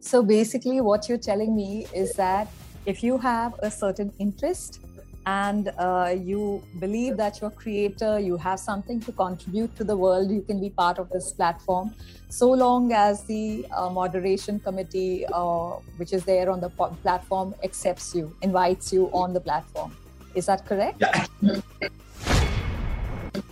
So 0.00 0.22
basically, 0.22 0.80
what 0.80 1.08
you're 1.08 1.18
telling 1.18 1.56
me 1.56 1.86
is 1.94 2.12
that 2.14 2.48
if 2.86 3.02
you 3.02 3.18
have 3.18 3.54
a 3.60 3.70
certain 3.70 4.12
interest 4.18 4.80
and 5.26 5.72
uh, 5.78 6.14
you 6.16 6.62
believe 6.78 7.16
that 7.18 7.40
you're 7.40 7.50
a 7.50 7.58
creator, 7.62 8.18
you 8.18 8.36
have 8.38 8.58
something 8.58 9.00
to 9.00 9.12
contribute 9.12 9.74
to 9.76 9.84
the 9.84 9.96
world, 9.96 10.30
you 10.30 10.40
can 10.40 10.60
be 10.60 10.70
part 10.70 10.98
of 10.98 11.10
this 11.10 11.32
platform. 11.32 11.94
So 12.30 12.50
long 12.50 12.92
as 12.92 13.24
the 13.24 13.66
uh, 13.76 13.90
moderation 13.90 14.60
committee, 14.60 15.26
uh, 15.32 15.72
which 15.98 16.12
is 16.12 16.24
there 16.24 16.50
on 16.50 16.60
the 16.60 16.70
platform, 16.70 17.54
accepts 17.62 18.14
you, 18.14 18.34
invites 18.42 18.92
you 18.92 19.10
on 19.12 19.34
the 19.34 19.40
platform. 19.40 19.94
Is 20.34 20.46
that 20.46 20.64
correct? 20.64 21.00
Yeah. 21.00 21.26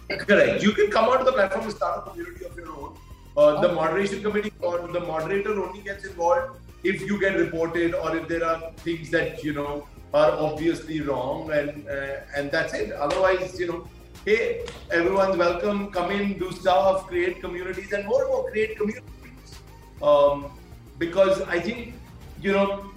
correct. 0.09 0.63
You 0.63 0.73
can 0.73 0.91
come 0.91 1.09
onto 1.09 1.25
the 1.25 1.33
platform 1.33 1.65
and 1.65 1.75
start 1.75 2.07
a 2.07 2.11
community 2.11 2.45
of 2.47 2.57
your 2.57 2.69
own. 2.69 2.97
Uh, 3.37 3.61
the 3.61 3.73
moderation 3.73 4.23
committee 4.23 4.53
or 4.61 4.89
the 4.89 5.01
moderator 5.01 5.53
only 5.63 5.83
gets 5.83 6.05
involved 6.05 6.59
if 6.85 7.03
you 7.03 7.21
get 7.21 7.37
reported 7.37 7.95
or 7.95 8.17
if 8.17 8.27
there 8.29 8.45
are 8.45 8.73
things 8.79 9.11
that 9.11 9.45
you 9.45 9.53
know 9.53 9.87
are 10.15 10.31
obviously 10.33 11.01
wrong 11.01 11.51
and 11.53 11.89
uh, 11.89 12.37
and 12.37 12.51
that's 12.51 12.73
it. 12.75 12.93
Otherwise 12.93 13.59
you 13.61 13.67
know 13.67 13.89
hey 14.25 14.65
everyone's 14.91 15.37
welcome. 15.37 15.91
Come 15.91 16.13
in 16.13 16.39
do 16.39 16.53
stuff 16.53 17.07
create 17.09 17.41
communities 17.41 17.93
and 17.93 18.07
more 18.07 18.23
and 18.23 18.31
more 18.31 18.51
create 18.51 18.79
communities. 18.79 19.59
Um, 20.03 20.51
because 20.99 21.43
i 21.43 21.61
think 21.61 21.95
you 22.41 22.53
know 22.53 22.91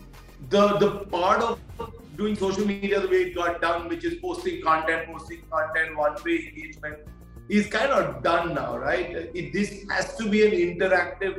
the 0.50 0.68
the 0.84 0.90
part 1.16 1.42
of 1.42 1.60
doing 2.16 2.36
social 2.36 2.66
media 2.66 3.00
the 3.00 3.08
way 3.08 3.22
it 3.24 3.36
got 3.36 3.62
done 3.62 3.88
which 3.90 4.06
is 4.06 4.16
posting 4.22 4.62
content 4.62 5.08
posting 5.08 5.42
content 5.52 5.98
one 5.98 6.16
way 6.26 6.38
engagement 6.48 6.98
is 7.50 7.68
kind 7.68 7.92
of 7.92 8.24
done 8.24 8.54
now 8.54 8.78
right 8.78 9.10
it, 9.34 9.54
this 9.54 9.86
has 9.90 10.16
to 10.18 10.30
be 10.30 10.46
an 10.48 10.54
interactive 10.70 11.36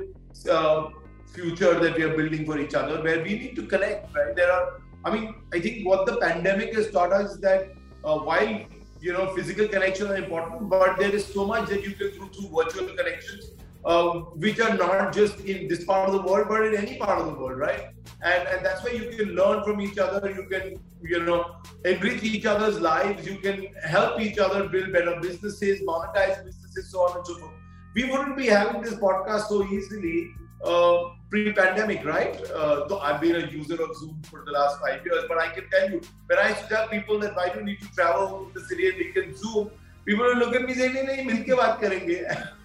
uh, 0.50 0.88
future 1.34 1.74
that 1.78 1.96
we 1.96 2.02
are 2.02 2.16
building 2.16 2.44
for 2.44 2.58
each 2.58 2.74
other 2.74 3.02
where 3.02 3.22
we 3.22 3.38
need 3.42 3.54
to 3.54 3.66
connect 3.66 4.14
right 4.14 4.34
there 4.34 4.52
are 4.52 4.80
I 5.04 5.10
mean, 5.10 5.34
I 5.52 5.60
think 5.60 5.86
what 5.86 6.06
the 6.06 6.16
pandemic 6.16 6.74
has 6.74 6.90
taught 6.90 7.12
us 7.12 7.32
is 7.32 7.40
that 7.40 7.72
uh, 8.04 8.18
while 8.18 8.60
you 9.00 9.12
know 9.12 9.34
physical 9.34 9.66
connections 9.66 10.10
are 10.10 10.16
important, 10.16 10.68
but 10.68 10.98
there 10.98 11.14
is 11.14 11.24
so 11.24 11.46
much 11.46 11.68
that 11.70 11.82
you 11.82 11.92
can 11.92 12.10
do 12.10 12.28
through 12.28 12.50
virtual 12.54 12.94
connections, 12.94 13.52
uh, 13.84 14.10
which 14.44 14.60
are 14.60 14.76
not 14.76 15.14
just 15.14 15.40
in 15.40 15.68
this 15.68 15.84
part 15.84 16.08
of 16.10 16.14
the 16.14 16.22
world, 16.22 16.48
but 16.48 16.66
in 16.66 16.76
any 16.76 16.98
part 16.98 17.18
of 17.18 17.26
the 17.26 17.32
world, 17.32 17.58
right? 17.58 17.90
And 18.22 18.48
and 18.48 18.64
that's 18.64 18.84
why 18.84 18.90
you 18.90 19.08
can 19.16 19.34
learn 19.34 19.64
from 19.64 19.80
each 19.80 19.96
other. 19.96 20.30
You 20.30 20.46
can 20.50 20.78
you 21.02 21.22
know 21.24 21.56
enrich 21.84 22.22
each 22.22 22.46
other's 22.46 22.80
lives. 22.80 23.26
You 23.26 23.38
can 23.38 23.66
help 23.84 24.20
each 24.20 24.38
other 24.38 24.68
build 24.68 24.92
better 24.92 25.18
businesses 25.20 25.80
monetize 25.82 26.44
businesses 26.44 26.90
so 26.90 27.00
on 27.00 27.16
and 27.16 27.26
so 27.26 27.38
forth. 27.38 27.52
We 27.94 28.04
wouldn't 28.04 28.36
be 28.36 28.46
having 28.46 28.82
this 28.82 28.94
podcast 28.94 29.48
so 29.48 29.66
easily 29.66 30.30
uh, 30.64 31.10
pre-pandemic 31.30 32.04
right? 32.04 32.36
Uh, 32.50 32.86
though 32.86 32.98
i've 33.00 33.20
been 33.20 33.36
a 33.36 33.46
user 33.46 33.82
of 33.82 33.96
zoom 33.96 34.20
for 34.24 34.44
the 34.44 34.50
last 34.50 34.80
five 34.80 35.04
years 35.06 35.24
but 35.28 35.38
i 35.38 35.48
can 35.48 35.68
tell 35.70 35.90
you 35.90 36.00
when 36.26 36.38
i 36.38 36.52
tell 36.52 36.88
people 36.88 37.18
that 37.18 37.34
why 37.36 37.48
do 37.48 37.60
you 37.60 37.64
need 37.64 37.80
to 37.80 37.90
travel 37.94 38.44
to 38.44 38.60
the 38.60 38.66
city 38.66 38.88
and 38.88 38.98
we 38.98 39.12
can 39.12 39.34
zoom 39.34 39.70
people 40.04 40.24
will 40.24 40.36
look 40.36 40.54
at 40.54 40.62
me 40.62 40.74
saying 40.74 40.94
nahi 40.94 41.26
milke 41.26 41.54
baat 41.60 41.80
karenge. 41.84 42.16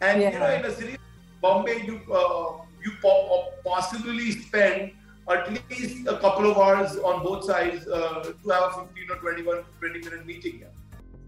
And 0.00 0.20
yeah. 0.20 0.32
you 0.32 0.38
know 0.38 0.50
in 0.54 0.64
a 0.64 0.72
city 0.78 0.96
bombay 1.40 1.76
you 1.88 2.00
uh, 2.20 2.64
you 2.84 2.92
po- 3.02 3.52
possibly 3.64 4.32
spend 4.32 4.90
at 5.30 5.50
least 5.50 6.06
a 6.06 6.18
couple 6.18 6.50
of 6.50 6.58
hours 6.58 6.96
on 6.96 7.22
both 7.22 7.44
sides 7.44 7.86
uh, 7.88 8.22
to 8.22 8.50
have 8.50 8.76
a 8.76 8.86
15 8.86 9.10
or 9.10 9.16
21, 9.16 9.64
20 9.80 9.98
minute 10.00 10.26
meeting. 10.26 10.60
Yeah. 10.60 10.68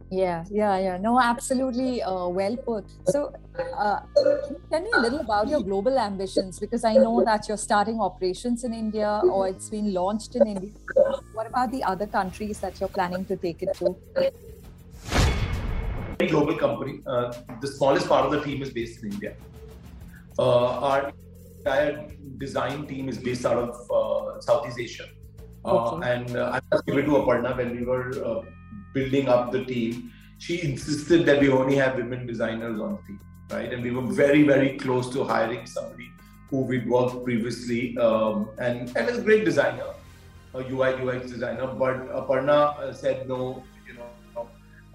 Yeah 0.09 0.45
yeah 0.51 0.79
yeah. 0.79 0.97
No 0.99 1.21
absolutely 1.21 2.03
uh, 2.03 2.29
well 2.29 2.57
put. 2.57 2.85
So 3.07 3.33
uh, 3.59 4.01
tell 4.71 4.81
me 4.81 4.91
a 4.95 5.01
little 5.01 5.21
about 5.21 5.49
your 5.49 5.61
global 5.61 5.99
ambitions 5.99 6.61
because 6.61 6.85
i 6.85 6.95
know 6.95 7.25
that 7.25 7.49
you're 7.49 7.57
starting 7.57 8.01
operations 8.01 8.63
in 8.65 8.73
india 8.73 9.21
or 9.25 9.49
it's 9.49 9.69
been 9.69 9.93
launched 9.93 10.37
in 10.37 10.47
india. 10.47 10.71
What 11.33 11.47
about 11.49 11.73
the 11.73 11.83
other 11.83 12.07
countries 12.07 12.61
that 12.61 12.79
you're 12.79 12.89
planning 12.89 13.25
to 13.25 13.37
take 13.37 13.63
it 13.63 13.75
to? 13.79 13.97
Global 16.29 16.57
company 16.57 17.01
uh, 17.07 17.33
the 17.61 17.67
smallest 17.67 18.09
part 18.09 18.27
of 18.27 18.31
the 18.31 18.41
team 18.43 18.63
is 18.63 18.71
based 18.71 19.03
in 19.03 19.13
india. 19.13 19.35
Uh, 20.39 20.87
our 20.91 21.13
entire 21.67 22.09
design 22.39 22.87
team 22.87 23.09
is 23.09 23.19
based 23.19 23.45
out 23.45 23.59
of 23.59 23.71
uh, 23.91 24.41
southeast 24.41 24.79
asia 24.79 25.07
uh, 25.65 25.71
okay. 25.71 26.13
and 26.13 26.37
i 26.37 26.61
was 26.73 26.83
given 26.83 27.05
to 27.05 27.13
aparna 27.23 27.57
when 27.61 27.71
we 27.77 27.85
were 27.93 28.05
building 28.97 29.29
up 29.35 29.53
the 29.53 29.63
team, 29.73 30.13
she 30.39 30.55
insisted 30.69 31.27
that 31.29 31.41
we 31.45 31.49
only 31.61 31.77
have 31.83 31.97
women 32.03 32.27
designers 32.33 32.81
on 32.87 32.91
the 32.97 33.03
team, 33.07 33.21
right? 33.51 33.73
And 33.73 33.83
we 33.87 33.93
were 33.97 34.07
very, 34.23 34.43
very 34.53 34.71
close 34.85 35.11
to 35.15 35.25
hiring 35.33 35.67
somebody 35.67 36.11
who 36.51 36.59
we'd 36.71 36.89
worked 36.97 37.17
previously, 37.29 37.83
um, 38.07 38.51
and 38.67 38.93
and 38.97 39.09
is 39.13 39.19
a 39.23 39.25
great 39.29 39.45
designer, 39.51 39.89
a 40.59 40.61
UI 40.75 40.91
UX 41.07 41.33
designer. 41.37 41.67
But 41.85 41.97
Aparna 42.21 42.59
uh, 42.85 42.93
said 43.03 43.29
no. 43.33 43.41
You 43.89 43.95
know, 43.99 44.47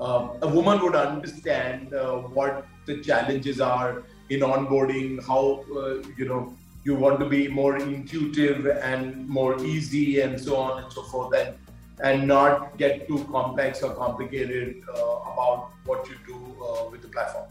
um, 0.05 0.23
a 0.47 0.49
woman 0.57 0.81
would 0.83 0.97
understand 1.01 1.93
uh, 1.93 2.15
what 2.39 2.65
the 2.85 2.95
challenges 3.09 3.61
are 3.73 3.91
in 4.29 4.47
onboarding, 4.51 5.21
how 5.31 5.43
uh, 5.81 5.95
you 6.21 6.29
know 6.31 6.41
you 6.83 6.95
want 6.95 7.19
to 7.19 7.27
be 7.27 7.47
more 7.47 7.77
intuitive 7.77 8.65
and 8.65 9.27
more 9.27 9.63
easy, 9.63 10.21
and 10.21 10.39
so 10.39 10.55
on 10.55 10.83
and 10.83 10.91
so 10.91 11.03
forth. 11.03 11.35
And 11.35 11.55
and 12.01 12.27
not 12.27 12.77
get 12.77 13.07
too 13.07 13.23
complex 13.31 13.83
or 13.83 13.93
complicated 13.93 14.81
uh, 14.89 15.31
about 15.31 15.69
what 15.85 16.07
you 16.09 16.15
do 16.25 16.35
uh, 16.63 16.89
with 16.89 17.01
the 17.01 17.07
platform. 17.07 17.47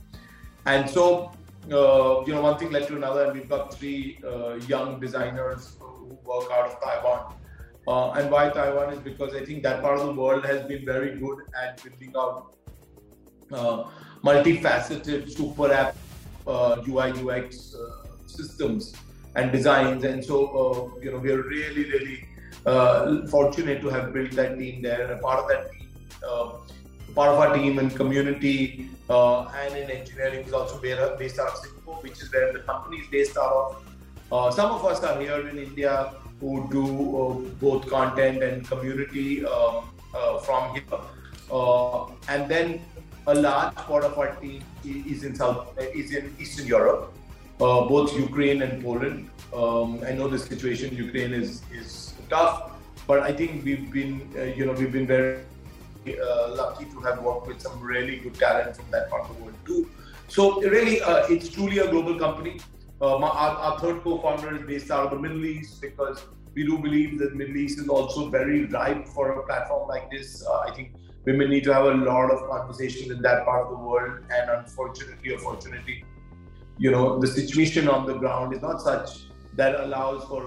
And 0.66 0.90
so, 0.90 1.32
uh, 1.70 2.24
you 2.26 2.34
know, 2.34 2.42
one 2.42 2.58
thing 2.58 2.72
led 2.72 2.88
to 2.88 2.96
another, 2.96 3.24
and 3.26 3.32
we've 3.34 3.48
got 3.48 3.72
three 3.74 4.18
uh, 4.26 4.54
young 4.66 4.98
designers 5.00 5.76
who 5.78 6.18
work 6.24 6.50
out 6.50 6.66
of 6.66 6.80
Taiwan. 6.80 7.34
Uh, 7.88 8.10
and 8.12 8.30
why 8.30 8.50
Taiwan 8.50 8.92
is 8.92 8.98
because 9.00 9.34
I 9.34 9.44
think 9.44 9.62
that 9.62 9.80
part 9.82 9.98
of 9.98 10.06
the 10.06 10.12
world 10.12 10.44
has 10.44 10.66
been 10.66 10.84
very 10.84 11.18
good 11.18 11.38
at 11.60 11.82
building 11.82 12.12
out 12.16 12.54
uh, 13.52 13.84
multifaceted 14.22 15.30
super 15.34 15.72
app 15.72 15.96
UI 16.46 17.12
UX 17.12 17.74
systems 18.26 18.94
and 19.34 19.52
designs. 19.52 20.04
And 20.04 20.24
so, 20.24 20.98
you 21.02 21.10
know, 21.12 21.18
we 21.18 21.30
are 21.32 21.42
really, 21.42 21.84
really 21.90 22.28
uh, 22.66 23.26
fortunate 23.26 23.80
to 23.80 23.88
have 23.88 24.12
built 24.12 24.32
that 24.32 24.58
team 24.58 24.82
there 24.82 25.02
and 25.02 25.12
a 25.12 25.18
part 25.18 25.38
of 25.38 25.48
that 25.48 25.72
team, 25.72 25.88
uh, 26.26 26.52
part 27.14 27.30
of 27.30 27.38
our 27.38 27.54
team 27.54 27.78
and 27.78 27.94
community 27.94 28.90
uh, 29.08 29.44
and 29.44 29.76
in 29.76 29.90
engineering 29.90 30.46
is 30.46 30.52
also 30.52 30.78
based 30.80 31.38
out 31.38 31.48
of 31.48 31.56
Singapore, 31.56 31.96
which 32.02 32.22
is 32.22 32.32
where 32.32 32.52
the 32.52 32.60
company 32.60 32.98
is 32.98 33.08
based 33.08 33.36
out 33.36 33.52
of. 33.52 33.84
Uh, 34.32 34.50
some 34.50 34.70
of 34.70 34.84
us 34.84 35.02
are 35.02 35.20
here 35.20 35.48
in 35.48 35.58
India 35.58 36.12
who 36.40 36.68
do 36.70 36.84
uh, 37.16 37.34
both 37.60 37.88
content 37.88 38.42
and 38.42 38.66
community 38.66 39.44
um, 39.44 39.90
uh, 40.14 40.38
from 40.38 40.74
here, 40.74 40.84
and 42.28 42.48
then 42.48 42.80
a 43.26 43.34
large 43.34 43.74
part 43.74 44.04
of 44.04 44.16
our 44.16 44.34
team 44.36 44.62
is 44.84 45.24
in 45.24 45.34
South 45.34 45.76
is 45.78 46.14
in 46.14 46.34
Eastern 46.38 46.66
Europe, 46.66 47.12
both 47.60 48.16
Ukraine 48.16 48.62
and 48.62 48.82
Poland. 48.82 49.30
Um, 49.54 50.00
I 50.06 50.12
know 50.12 50.28
the 50.28 50.38
situation 50.38 50.90
in 50.90 50.96
Ukraine 51.06 51.32
is 51.32 51.62
is 51.72 52.14
tough. 52.28 52.70
But 53.10 53.20
I 53.28 53.32
think 53.32 53.64
we've 53.64 53.90
been, 53.90 54.30
uh, 54.36 54.42
you 54.56 54.64
know, 54.66 54.72
we've 54.72 54.92
been 54.92 55.06
very 55.06 55.40
uh, 56.06 56.54
lucky 56.54 56.84
to 56.84 57.00
have 57.00 57.20
worked 57.22 57.48
with 57.48 57.60
some 57.60 57.80
really 57.80 58.18
good 58.18 58.34
talent 58.34 58.76
from 58.76 58.84
that 58.92 59.10
part 59.10 59.28
of 59.28 59.36
the 59.36 59.42
world 59.42 59.56
too. 59.66 59.90
So 60.28 60.62
really, 60.62 61.00
uh, 61.02 61.26
it's 61.28 61.48
truly 61.48 61.78
a 61.78 61.90
global 61.90 62.16
company. 62.18 62.60
Uh, 63.00 63.16
our, 63.16 63.56
our, 63.66 63.80
third 63.80 64.02
co-founder 64.02 64.54
is 64.54 64.62
based 64.64 64.90
out 64.92 65.06
of 65.06 65.10
the 65.10 65.18
Middle 65.18 65.44
East 65.44 65.80
because 65.80 66.22
we 66.54 66.64
do 66.64 66.78
believe 66.78 67.18
that 67.18 67.34
Middle 67.34 67.56
East 67.56 67.80
is 67.80 67.88
also 67.88 68.28
very 68.28 68.66
ripe 68.66 69.08
for 69.08 69.32
a 69.32 69.42
platform 69.44 69.88
like 69.88 70.08
this. 70.08 70.46
Uh, 70.46 70.60
I 70.60 70.70
think 70.72 70.92
women 71.24 71.50
need 71.50 71.64
to 71.64 71.74
have 71.74 71.86
a 71.86 71.94
lot 71.94 72.30
of 72.30 72.48
conversations 72.48 73.10
in 73.10 73.22
that 73.22 73.44
part 73.44 73.64
of 73.64 73.70
the 73.70 73.84
world, 73.84 74.20
and 74.30 74.50
unfortunately 74.50 75.32
or 75.32 75.38
fortunately, 75.38 76.04
you 76.80 76.90
know, 76.90 77.18
the 77.18 77.26
situation 77.26 77.88
on 77.88 78.06
the 78.06 78.14
ground 78.14 78.54
is 78.54 78.62
not 78.62 78.80
such 78.80 79.10
that 79.54 79.78
allows 79.80 80.24
for 80.24 80.42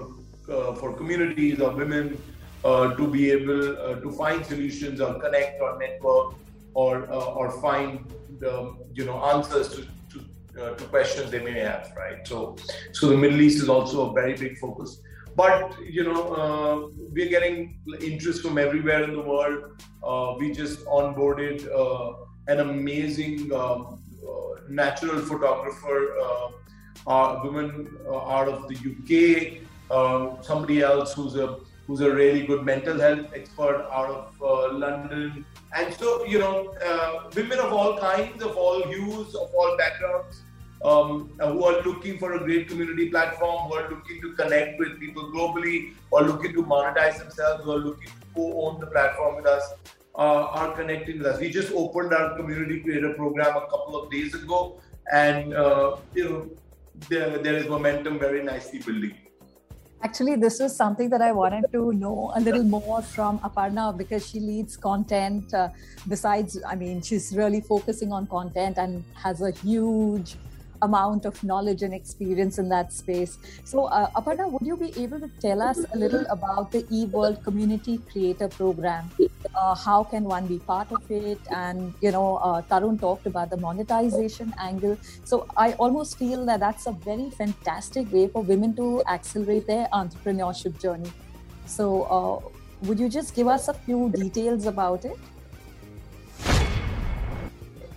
uh, 0.48 0.74
for 0.74 0.92
communities 0.92 1.60
or 1.60 1.70
women 1.82 2.20
uh, 2.64 2.94
to 2.96 3.06
be 3.06 3.30
able 3.30 3.62
uh, 3.78 3.94
to 4.00 4.10
find 4.10 4.44
solutions 4.44 5.00
or 5.00 5.14
connect 5.20 5.60
or 5.60 5.78
network 5.78 6.34
or 6.74 6.92
uh, 7.10 7.38
or 7.40 7.50
find 7.62 8.12
the 8.40 8.74
you 8.92 9.04
know 9.04 9.18
answers 9.32 9.68
to 9.74 9.86
to, 10.12 10.18
uh, 10.60 10.74
to 10.74 10.84
questions 10.94 11.30
they 11.30 11.42
may 11.48 11.58
have, 11.60 11.92
right? 11.96 12.26
So 12.26 12.56
so 12.92 13.08
the 13.08 13.16
Middle 13.16 13.40
East 13.40 13.62
is 13.62 13.68
also 13.68 14.10
a 14.10 14.12
very 14.12 14.34
big 14.44 14.58
focus. 14.58 15.00
But 15.36 15.78
you 15.98 16.02
know 16.02 16.20
uh, 16.42 16.74
we're 17.12 17.32
getting 17.36 17.78
interest 18.00 18.42
from 18.42 18.58
everywhere 18.58 19.04
in 19.04 19.12
the 19.12 19.26
world. 19.32 19.60
We 20.40 20.52
just 20.52 20.84
onboarded 20.86 21.58
an 22.46 22.60
amazing 22.60 23.52
um, 23.52 24.03
natural 24.68 25.20
photographer, 25.20 26.14
uh, 27.06 27.40
woman 27.44 27.96
out 28.08 28.48
of 28.48 28.68
the 28.68 28.76
UK. 28.90 29.60
Um, 29.90 30.38
somebody 30.40 30.80
else 30.80 31.12
who's 31.12 31.36
a 31.36 31.58
who's 31.86 32.00
a 32.00 32.10
really 32.10 32.46
good 32.46 32.64
mental 32.64 32.98
health 32.98 33.26
expert 33.34 33.86
out 33.92 34.08
of 34.08 34.42
uh, 34.42 34.72
London. 34.72 35.44
And 35.76 35.92
so, 35.94 36.24
you 36.24 36.38
know, 36.38 36.74
uh, 36.84 37.30
women 37.36 37.58
of 37.58 37.72
all 37.72 37.98
kinds, 37.98 38.42
of 38.42 38.56
all 38.56 38.82
hues, 38.86 39.34
of 39.34 39.52
all 39.54 39.76
backgrounds, 39.76 40.42
um, 40.84 41.30
who 41.40 41.64
are 41.64 41.82
looking 41.82 42.18
for 42.18 42.34
a 42.34 42.38
great 42.38 42.68
community 42.68 43.10
platform, 43.10 43.68
who 43.68 43.74
are 43.74 43.90
looking 43.90 44.20
to 44.22 44.32
connect 44.34 44.78
with 44.78 44.98
people 45.00 45.30
globally, 45.32 45.94
or 46.10 46.22
looking 46.22 46.52
to 46.52 46.62
monetize 46.62 47.18
themselves, 47.18 47.64
who 47.64 47.72
are 47.72 47.78
looking 47.78 48.08
to 48.08 48.26
co-own 48.34 48.80
the 48.80 48.86
platform 48.86 49.36
with 49.36 49.46
us, 49.46 49.74
uh, 50.16 50.46
are 50.60 50.72
connecting 50.72 51.18
with 51.18 51.26
us. 51.26 51.40
We 51.40 51.50
just 51.50 51.72
opened 51.72 52.12
our 52.12 52.36
community 52.36 52.80
creator 52.80 53.14
program 53.14 53.56
a 53.56 53.66
couple 53.66 54.00
of 54.00 54.10
days 54.10 54.34
ago, 54.34 54.80
and 55.12 55.54
uh, 55.54 55.96
you 56.14 56.24
know, 56.24 56.50
there, 57.08 57.38
there 57.38 57.54
is 57.56 57.68
momentum 57.68 58.18
very 58.18 58.42
nicely 58.42 58.78
building. 58.78 59.14
Actually, 60.02 60.36
this 60.36 60.60
is 60.60 60.76
something 60.76 61.08
that 61.08 61.22
I 61.22 61.32
wanted 61.32 61.64
to 61.72 61.92
know 61.94 62.30
a 62.36 62.40
little 62.40 62.62
more 62.62 63.00
from 63.00 63.38
Aparna 63.38 63.96
because 63.96 64.28
she 64.28 64.38
leads 64.38 64.76
content. 64.76 65.52
Uh, 65.54 65.70
besides, 66.06 66.58
I 66.68 66.74
mean, 66.74 67.00
she's 67.00 67.34
really 67.34 67.62
focusing 67.62 68.12
on 68.12 68.26
content 68.26 68.76
and 68.76 69.02
has 69.14 69.40
a 69.40 69.50
huge 69.50 70.36
amount 70.84 71.24
of 71.24 71.42
knowledge 71.42 71.82
and 71.82 71.94
experience 71.94 72.58
in 72.58 72.68
that 72.68 72.92
space. 72.92 73.38
So, 73.64 73.84
uh, 73.86 74.10
Aparna, 74.16 74.50
would 74.50 74.66
you 74.66 74.76
be 74.76 74.92
able 75.02 75.20
to 75.20 75.28
tell 75.40 75.62
us 75.62 75.78
a 75.92 75.96
little 75.96 76.24
about 76.30 76.70
the 76.70 76.86
Eve 76.90 77.12
World 77.12 77.42
Community 77.44 77.98
Creator 78.10 78.48
Program? 78.48 79.10
Uh, 79.54 79.74
how 79.74 80.04
can 80.04 80.24
one 80.24 80.46
be 80.46 80.58
part 80.58 80.92
of 80.92 81.10
it? 81.10 81.38
And, 81.50 81.92
you 82.00 82.12
know, 82.12 82.36
uh, 82.36 82.62
Tarun 82.62 83.00
talked 83.00 83.26
about 83.26 83.50
the 83.50 83.56
monetization 83.56 84.54
angle. 84.58 84.96
So, 85.24 85.46
I 85.56 85.72
almost 85.74 86.18
feel 86.18 86.46
that 86.46 86.60
that's 86.60 86.86
a 86.86 86.92
very 86.92 87.30
fantastic 87.30 88.12
way 88.12 88.28
for 88.28 88.42
women 88.42 88.74
to 88.76 89.02
accelerate 89.06 89.66
their 89.66 89.88
entrepreneurship 89.92 90.80
journey. 90.80 91.12
So, 91.66 92.02
uh, 92.16 92.48
would 92.86 92.98
you 93.00 93.08
just 93.08 93.34
give 93.34 93.48
us 93.48 93.68
a 93.68 93.74
few 93.74 94.10
details 94.10 94.66
about 94.66 95.04
it? 95.04 95.16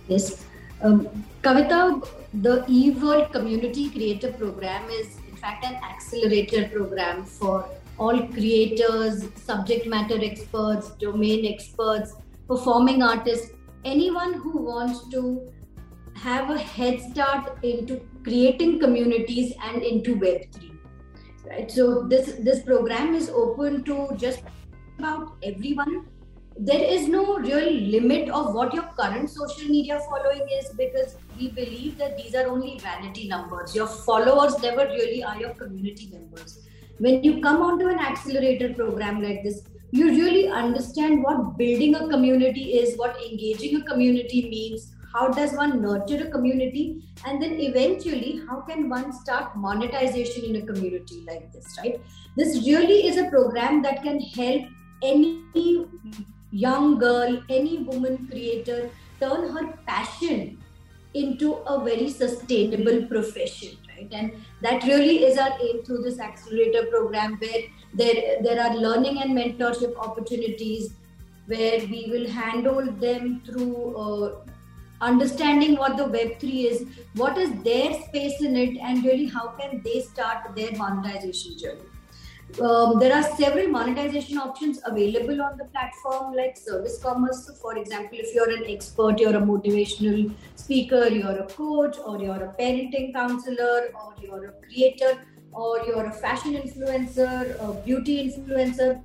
Yes. 0.08 0.47
Um, 0.80 1.24
Kavita, 1.42 2.06
the 2.42 2.64
Eve 2.68 3.02
World 3.02 3.32
Community 3.32 3.90
Creator 3.90 4.32
Program 4.34 4.88
is, 4.90 5.16
in 5.28 5.36
fact, 5.36 5.64
an 5.64 5.74
accelerator 5.76 6.68
program 6.68 7.24
for 7.24 7.68
all 7.98 8.26
creators, 8.28 9.24
subject 9.34 9.86
matter 9.86 10.18
experts, 10.22 10.90
domain 11.00 11.52
experts, 11.52 12.14
performing 12.46 13.02
artists, 13.02 13.50
anyone 13.84 14.34
who 14.34 14.62
wants 14.62 15.08
to 15.08 15.50
have 16.14 16.50
a 16.50 16.58
head 16.58 17.00
start 17.00 17.58
into 17.62 18.00
creating 18.22 18.78
communities 18.78 19.52
and 19.64 19.82
into 19.82 20.14
Web3. 20.16 20.76
Right. 21.46 21.70
So 21.70 22.02
this 22.02 22.34
this 22.40 22.62
program 22.62 23.14
is 23.14 23.30
open 23.30 23.82
to 23.84 24.08
just 24.16 24.42
about 24.98 25.36
everyone 25.42 26.06
there 26.60 26.82
is 26.82 27.06
no 27.06 27.38
real 27.38 27.72
limit 27.72 28.28
of 28.30 28.52
what 28.52 28.74
your 28.74 28.88
current 28.98 29.30
social 29.30 29.68
media 29.68 30.00
following 30.00 30.44
is 30.60 30.70
because 30.70 31.16
we 31.38 31.50
believe 31.50 31.96
that 31.98 32.16
these 32.16 32.34
are 32.34 32.48
only 32.48 32.78
vanity 32.78 33.28
numbers. 33.28 33.76
Your 33.76 33.86
followers 33.86 34.60
never 34.60 34.86
really 34.86 35.22
are 35.22 35.38
your 35.38 35.54
community 35.54 36.08
members. 36.12 36.66
When 36.98 37.22
you 37.22 37.40
come 37.40 37.62
onto 37.62 37.86
an 37.86 38.00
accelerator 38.00 38.74
program 38.74 39.22
like 39.22 39.44
this, 39.44 39.62
you 39.92 40.08
really 40.08 40.48
understand 40.48 41.22
what 41.22 41.56
building 41.56 41.94
a 41.94 42.08
community 42.08 42.72
is, 42.72 42.98
what 42.98 43.16
engaging 43.22 43.76
a 43.80 43.84
community 43.84 44.50
means, 44.50 44.92
how 45.12 45.28
does 45.28 45.52
one 45.52 45.80
nurture 45.80 46.26
a 46.26 46.30
community, 46.30 47.04
and 47.24 47.40
then 47.40 47.60
eventually, 47.60 48.42
how 48.48 48.60
can 48.62 48.88
one 48.88 49.12
start 49.12 49.56
monetization 49.56 50.44
in 50.44 50.56
a 50.56 50.66
community 50.66 51.24
like 51.26 51.52
this, 51.52 51.78
right? 51.78 52.00
This 52.36 52.66
really 52.66 53.06
is 53.06 53.16
a 53.16 53.30
program 53.30 53.80
that 53.82 54.02
can 54.02 54.20
help 54.20 54.64
any 55.02 55.44
young 56.50 56.98
girl, 56.98 57.42
any 57.48 57.78
woman 57.78 58.26
creator 58.30 58.90
turn 59.20 59.50
her 59.52 59.78
passion 59.86 60.58
into 61.14 61.54
a 61.54 61.82
very 61.82 62.08
sustainable 62.08 63.06
profession, 63.06 63.76
right? 63.88 64.08
And 64.12 64.32
that 64.62 64.84
really 64.84 65.24
is 65.24 65.38
our 65.38 65.56
aim 65.60 65.82
through 65.84 66.02
this 66.02 66.20
accelerator 66.20 66.86
program, 66.86 67.38
where 67.38 67.62
there 67.94 68.42
there 68.42 68.60
are 68.62 68.76
learning 68.76 69.22
and 69.22 69.36
mentorship 69.36 69.96
opportunities, 69.96 70.92
where 71.46 71.80
we 71.86 72.08
will 72.10 72.28
handle 72.28 72.92
them 73.06 73.42
through. 73.44 73.96
Uh, 73.96 74.44
understanding 75.00 75.76
what 75.76 75.96
the 75.96 76.02
web3 76.02 76.64
is 76.68 76.84
what 77.14 77.38
is 77.38 77.50
their 77.62 77.92
space 78.02 78.40
in 78.42 78.56
it 78.56 78.76
and 78.78 79.04
really 79.04 79.26
how 79.26 79.46
can 79.50 79.80
they 79.84 80.00
start 80.00 80.48
their 80.56 80.72
monetization 80.72 81.56
journey 81.56 81.87
um, 82.62 82.98
there 82.98 83.14
are 83.14 83.22
several 83.36 83.68
monetization 83.68 84.38
options 84.38 84.80
available 84.84 85.40
on 85.42 85.56
the 85.58 85.64
platform 85.66 86.34
like 86.34 86.56
service 86.56 86.98
commerce. 87.02 87.46
So 87.46 87.52
for 87.54 87.76
example 87.76 88.18
if 88.18 88.34
you're 88.34 88.50
an 88.50 88.64
expert 88.66 89.20
you're 89.20 89.36
a 89.36 89.40
motivational 89.40 90.32
speaker 90.56 91.08
you're 91.08 91.38
a 91.38 91.46
coach 91.46 91.96
or 92.04 92.20
you're 92.20 92.42
a 92.42 92.54
parenting 92.58 93.12
counselor 93.12 93.90
or 93.94 94.14
you're 94.20 94.46
a 94.46 94.52
creator 94.66 95.22
or 95.52 95.80
you're 95.86 96.06
a 96.06 96.12
fashion 96.12 96.54
influencer 96.54 97.56
a 97.60 97.74
beauty 97.84 98.16
influencer 98.28 99.02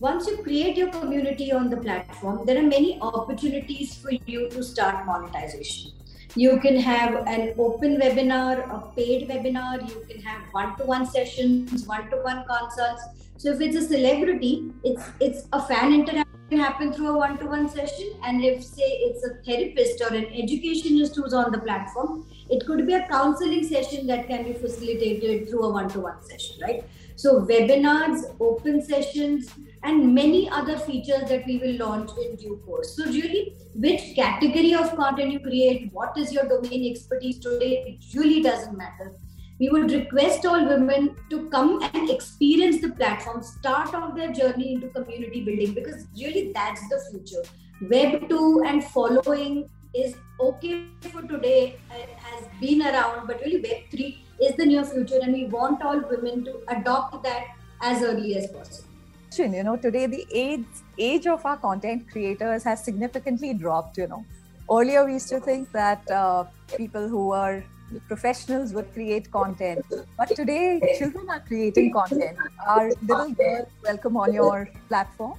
once 0.00 0.26
you 0.26 0.36
create 0.38 0.76
your 0.76 0.88
community 0.88 1.52
on 1.52 1.70
the 1.70 1.76
platform 1.76 2.44
there 2.46 2.58
are 2.58 2.68
many 2.76 2.98
opportunities 3.00 3.94
for 3.94 4.10
you 4.26 4.48
to 4.50 4.62
start 4.62 5.06
monetization 5.06 5.95
you 6.36 6.60
can 6.60 6.76
have 6.76 7.14
an 7.26 7.54
open 7.58 7.96
webinar, 7.98 8.68
a 8.70 8.94
paid 8.94 9.28
webinar. 9.28 9.88
You 9.88 10.04
can 10.08 10.20
have 10.20 10.42
one-to-one 10.52 11.06
sessions, 11.06 11.86
one-to-one 11.86 12.44
consults. 12.46 13.02
So 13.38 13.50
if 13.52 13.60
it's 13.60 13.76
a 13.76 13.82
celebrity, 13.82 14.70
it's 14.84 15.02
it's 15.20 15.48
a 15.52 15.62
fan 15.62 15.92
interaction 15.94 16.26
can 16.50 16.60
happen 16.60 16.92
through 16.92 17.08
a 17.08 17.16
one-to-one 17.18 17.68
session. 17.68 18.12
And 18.24 18.44
if 18.44 18.62
say 18.62 18.88
it's 19.06 19.24
a 19.24 19.34
therapist 19.44 20.00
or 20.00 20.14
an 20.14 20.26
educationist 20.26 21.16
who's 21.16 21.32
on 21.32 21.50
the 21.50 21.58
platform, 21.58 22.26
it 22.48 22.64
could 22.66 22.86
be 22.86 22.94
a 22.94 23.06
counseling 23.08 23.66
session 23.66 24.06
that 24.06 24.28
can 24.28 24.44
be 24.44 24.52
facilitated 24.52 25.48
through 25.48 25.64
a 25.64 25.70
one-to-one 25.70 26.22
session, 26.22 26.56
right? 26.62 26.84
So 27.16 27.40
webinars, 27.40 28.24
open 28.40 28.82
sessions, 28.82 29.50
and 29.82 30.14
many 30.14 30.50
other 30.50 30.78
features 30.78 31.28
that 31.28 31.46
we 31.46 31.58
will 31.58 31.76
launch 31.78 32.10
in 32.22 32.36
due 32.36 32.60
course. 32.66 32.94
So 32.96 33.06
really, 33.06 33.54
which 33.74 34.14
category 34.14 34.74
of 34.74 34.94
content 34.96 35.32
you 35.32 35.40
create, 35.40 35.90
what 35.92 36.16
is 36.18 36.32
your 36.32 36.46
domain 36.46 36.90
expertise 36.90 37.38
today, 37.38 37.84
it 37.86 38.18
really 38.18 38.42
doesn't 38.42 38.76
matter. 38.76 39.12
We 39.58 39.70
would 39.70 39.90
request 39.90 40.44
all 40.44 40.68
women 40.68 41.16
to 41.30 41.48
come 41.48 41.82
and 41.94 42.10
experience 42.10 42.82
the 42.82 42.90
platform, 42.90 43.42
start 43.42 43.94
off 43.94 44.14
their 44.14 44.30
journey 44.30 44.74
into 44.74 44.88
community 44.88 45.42
building 45.42 45.72
because 45.72 46.06
really 46.20 46.52
that's 46.52 46.86
the 46.90 47.00
future. 47.10 47.42
Web 47.88 48.28
2 48.28 48.64
and 48.66 48.84
following 48.84 49.70
is 49.94 50.14
okay 50.38 50.84
for 51.00 51.22
today, 51.22 51.78
it 51.90 52.10
has 52.18 52.44
been 52.60 52.82
around, 52.82 53.26
but 53.26 53.40
really 53.40 53.62
Web 53.62 53.90
3 53.90 54.25
is 54.40 54.54
the 54.56 54.66
near 54.66 54.84
future, 54.84 55.18
and 55.22 55.32
we 55.32 55.46
want 55.46 55.82
all 55.82 56.00
women 56.10 56.44
to 56.44 56.60
adopt 56.68 57.22
that 57.22 57.46
as 57.80 58.02
early 58.02 58.36
as 58.36 58.46
possible. 58.48 58.90
You 59.38 59.62
know 59.62 59.76
today 59.76 60.06
the 60.06 60.26
age 60.32 60.64
age 60.96 61.26
of 61.26 61.44
our 61.44 61.58
content 61.58 62.10
creators 62.10 62.64
has 62.64 62.82
significantly 62.82 63.52
dropped 63.52 63.98
you 63.98 64.06
know. 64.06 64.24
Earlier 64.70 65.04
we 65.04 65.12
used 65.14 65.28
to 65.28 65.40
think 65.40 65.70
that 65.72 66.10
uh, 66.10 66.44
people 66.74 67.06
who 67.06 67.32
are 67.32 67.62
professionals 68.08 68.72
would 68.72 68.92
create 68.94 69.30
content. 69.30 69.84
But 70.16 70.34
today 70.34 70.80
children 70.98 71.28
are 71.28 71.40
creating 71.40 71.92
content. 71.92 72.38
Are 72.66 72.90
little 73.02 73.32
girls 73.32 73.68
welcome 73.84 74.16
on 74.16 74.32
your 74.32 74.70
platform. 74.88 75.38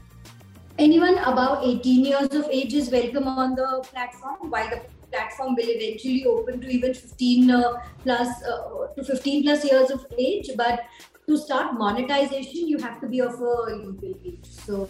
Anyone 0.78 1.18
above 1.18 1.64
18 1.64 2.06
years 2.06 2.36
of 2.36 2.46
age 2.52 2.76
is 2.76 2.92
welcome 2.92 3.28
on 3.28 3.56
the 3.56 3.84
platform 3.92 4.52
while 4.52 4.70
the 4.70 4.82
platform 5.12 5.56
will 5.56 5.70
eventually 5.70 6.26
open 6.26 6.60
to 6.62 6.68
even 6.68 6.94
15 6.94 7.52
uh, 7.52 7.74
plus 8.04 8.44
uh, 8.44 8.88
to 8.96 9.04
15 9.04 9.44
plus 9.44 9.66
years 9.66 9.92
of 9.92 10.06
age 10.18 10.50
but 10.56 10.82
to 11.28 11.38
start 11.38 11.74
monetization, 11.74 12.68
you 12.70 12.78
have 12.78 13.02
to 13.02 13.08
be 13.08 13.20
of 13.20 13.40
a 13.40 13.76
legal 13.76 14.18
age. 14.26 14.46
So, 14.46 14.88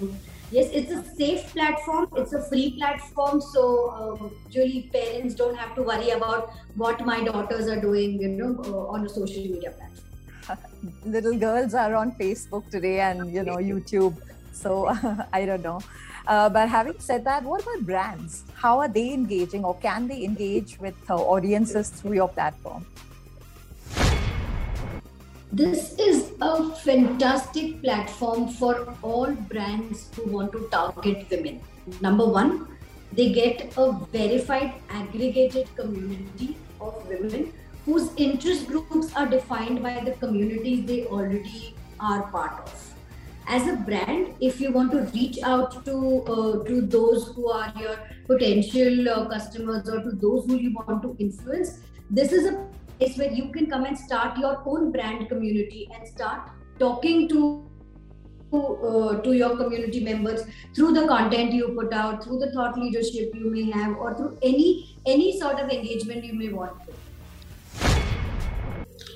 yes, 0.52 0.70
it's 0.72 0.92
a 0.92 1.04
safe 1.16 1.52
platform. 1.52 2.08
It's 2.16 2.34
a 2.34 2.44
free 2.44 2.78
platform. 2.78 3.42
So, 3.42 3.90
um, 3.92 4.32
really, 4.56 4.90
parents 4.94 5.34
don't 5.34 5.58
have 5.58 5.74
to 5.76 5.82
worry 5.82 6.12
about 6.12 6.52
what 6.76 7.04
my 7.06 7.24
daughters 7.24 7.68
are 7.68 7.82
doing, 7.82 8.22
you 8.22 8.28
know, 8.28 8.56
uh, 8.66 8.94
on 8.94 9.06
a 9.06 9.10
social 9.10 9.42
media 9.42 9.72
platform. 9.72 10.64
Little 11.06 11.38
girls 11.38 11.74
are 11.74 11.96
on 11.96 12.12
Facebook 12.14 12.70
today 12.70 13.00
and, 13.00 13.34
you 13.34 13.44
know, 13.44 13.56
YouTube. 13.72 14.16
So, 14.52 14.96
I 15.34 15.46
don't 15.46 15.64
know. 15.64 15.80
Uh, 16.28 16.50
but 16.50 16.68
having 16.68 17.00
said 17.00 17.24
that, 17.24 17.44
what 17.44 17.62
about 17.62 17.86
brands? 17.86 18.44
How 18.54 18.80
are 18.80 18.90
they 18.90 19.14
engaging 19.14 19.64
or 19.64 19.76
can 19.78 20.10
they 20.10 20.26
engage 20.26 20.78
with 20.80 20.96
uh, 21.10 21.16
audiences 21.16 21.90
through 21.90 22.14
your 22.16 22.28
platform? 22.28 22.86
This 25.54 25.98
is 25.98 26.34
a 26.42 26.76
fantastic 26.76 27.82
platform 27.82 28.50
for 28.50 28.94
all 29.02 29.32
brands 29.32 30.10
who 30.16 30.30
want 30.30 30.52
to 30.52 30.68
target 30.70 31.28
women. 31.32 31.62
Number 32.02 32.26
one, 32.26 32.68
they 33.14 33.32
get 33.32 33.74
a 33.78 33.94
verified 34.12 34.74
aggregated 34.90 35.74
community 35.78 36.58
of 36.82 37.08
women 37.08 37.54
whose 37.86 38.12
interest 38.18 38.68
groups 38.68 39.16
are 39.16 39.26
defined 39.26 39.82
by 39.82 40.02
the 40.04 40.12
communities 40.12 40.86
they 40.86 41.06
already 41.06 41.74
are 42.02 42.24
part 42.24 42.60
of 42.68 42.87
as 43.48 43.68
a 43.68 43.76
brand 43.88 44.34
if 44.42 44.60
you 44.60 44.72
want 44.72 44.92
to 44.92 45.00
reach 45.18 45.38
out 45.42 45.86
to 45.86 45.98
uh, 46.34 46.64
to 46.66 46.82
those 46.96 47.28
who 47.34 47.50
are 47.50 47.72
your 47.80 47.96
potential 48.26 49.10
uh, 49.10 49.28
customers 49.30 49.90
or 49.90 50.02
to 50.08 50.12
those 50.24 50.46
who 50.46 50.58
you 50.64 50.74
want 50.80 51.02
to 51.02 51.16
influence 51.18 51.80
this 52.10 52.34
is 52.34 52.50
a 52.50 52.54
place 52.98 53.18
where 53.18 53.32
you 53.32 53.48
can 53.54 53.70
come 53.70 53.86
and 53.86 53.98
start 53.98 54.38
your 54.38 54.62
own 54.66 54.92
brand 54.92 55.30
community 55.30 55.88
and 55.94 56.08
start 56.08 56.50
talking 56.80 57.28
to 57.30 57.42
uh, 58.54 59.16
to 59.22 59.34
your 59.38 59.56
community 59.62 60.04
members 60.04 60.44
through 60.76 60.92
the 61.00 61.08
content 61.08 61.54
you 61.54 61.70
put 61.80 61.94
out 61.94 62.24
through 62.24 62.40
the 62.40 62.52
thought 62.52 62.78
leadership 62.78 63.34
you 63.34 63.50
may 63.56 63.66
have 63.72 63.98
or 63.98 64.14
through 64.14 64.38
any 64.42 64.70
any 65.16 65.40
sort 65.40 65.60
of 65.66 65.70
engagement 65.70 66.24
you 66.24 66.34
may 66.34 66.50
want 66.50 66.86
to. 66.86 66.94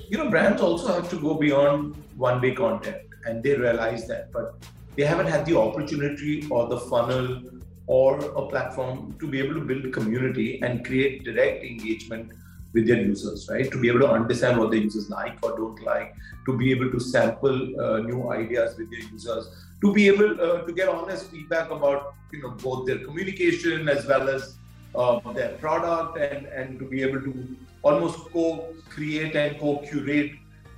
You 0.08 0.18
know 0.18 0.28
brands 0.28 0.60
also 0.60 0.92
have 0.92 1.08
to 1.10 1.20
go 1.20 1.34
beyond 1.34 1.96
one 2.16 2.42
way 2.42 2.54
content 2.54 3.11
and 3.24 3.42
they 3.42 3.54
realize 3.54 4.06
that, 4.08 4.32
but 4.32 4.54
they 4.96 5.04
haven't 5.04 5.26
had 5.26 5.46
the 5.46 5.58
opportunity 5.58 6.46
or 6.50 6.68
the 6.68 6.78
funnel 6.78 7.42
or 7.86 8.18
a 8.18 8.46
platform 8.48 9.14
to 9.18 9.26
be 9.26 9.38
able 9.38 9.54
to 9.54 9.60
build 9.60 9.92
community 9.92 10.62
and 10.62 10.84
create 10.84 11.24
direct 11.24 11.64
engagement 11.64 12.32
with 12.72 12.86
their 12.86 13.00
users, 13.00 13.48
right? 13.50 13.70
To 13.70 13.78
be 13.78 13.88
able 13.88 14.00
to 14.00 14.10
understand 14.10 14.58
what 14.58 14.70
the 14.70 14.78
users 14.78 15.10
like 15.10 15.36
or 15.42 15.56
don't 15.56 15.82
like, 15.82 16.14
to 16.46 16.56
be 16.56 16.70
able 16.70 16.90
to 16.90 17.00
sample 17.00 17.80
uh, 17.80 17.98
new 17.98 18.32
ideas 18.32 18.76
with 18.78 18.90
their 18.90 19.00
users, 19.00 19.48
to 19.82 19.92
be 19.92 20.08
able 20.08 20.40
uh, 20.40 20.62
to 20.62 20.72
get 20.72 20.88
honest 20.88 21.30
feedback 21.30 21.70
about 21.70 22.14
you 22.32 22.42
know 22.42 22.50
both 22.50 22.86
their 22.86 22.98
communication 22.98 23.88
as 23.88 24.06
well 24.06 24.28
as 24.28 24.56
uh, 24.94 25.20
their 25.32 25.50
product, 25.58 26.18
and 26.18 26.46
and 26.46 26.78
to 26.78 26.84
be 26.86 27.02
able 27.02 27.20
to 27.20 27.56
almost 27.82 28.18
co-create 28.32 29.34
and 29.34 29.58
co-curate 29.58 30.32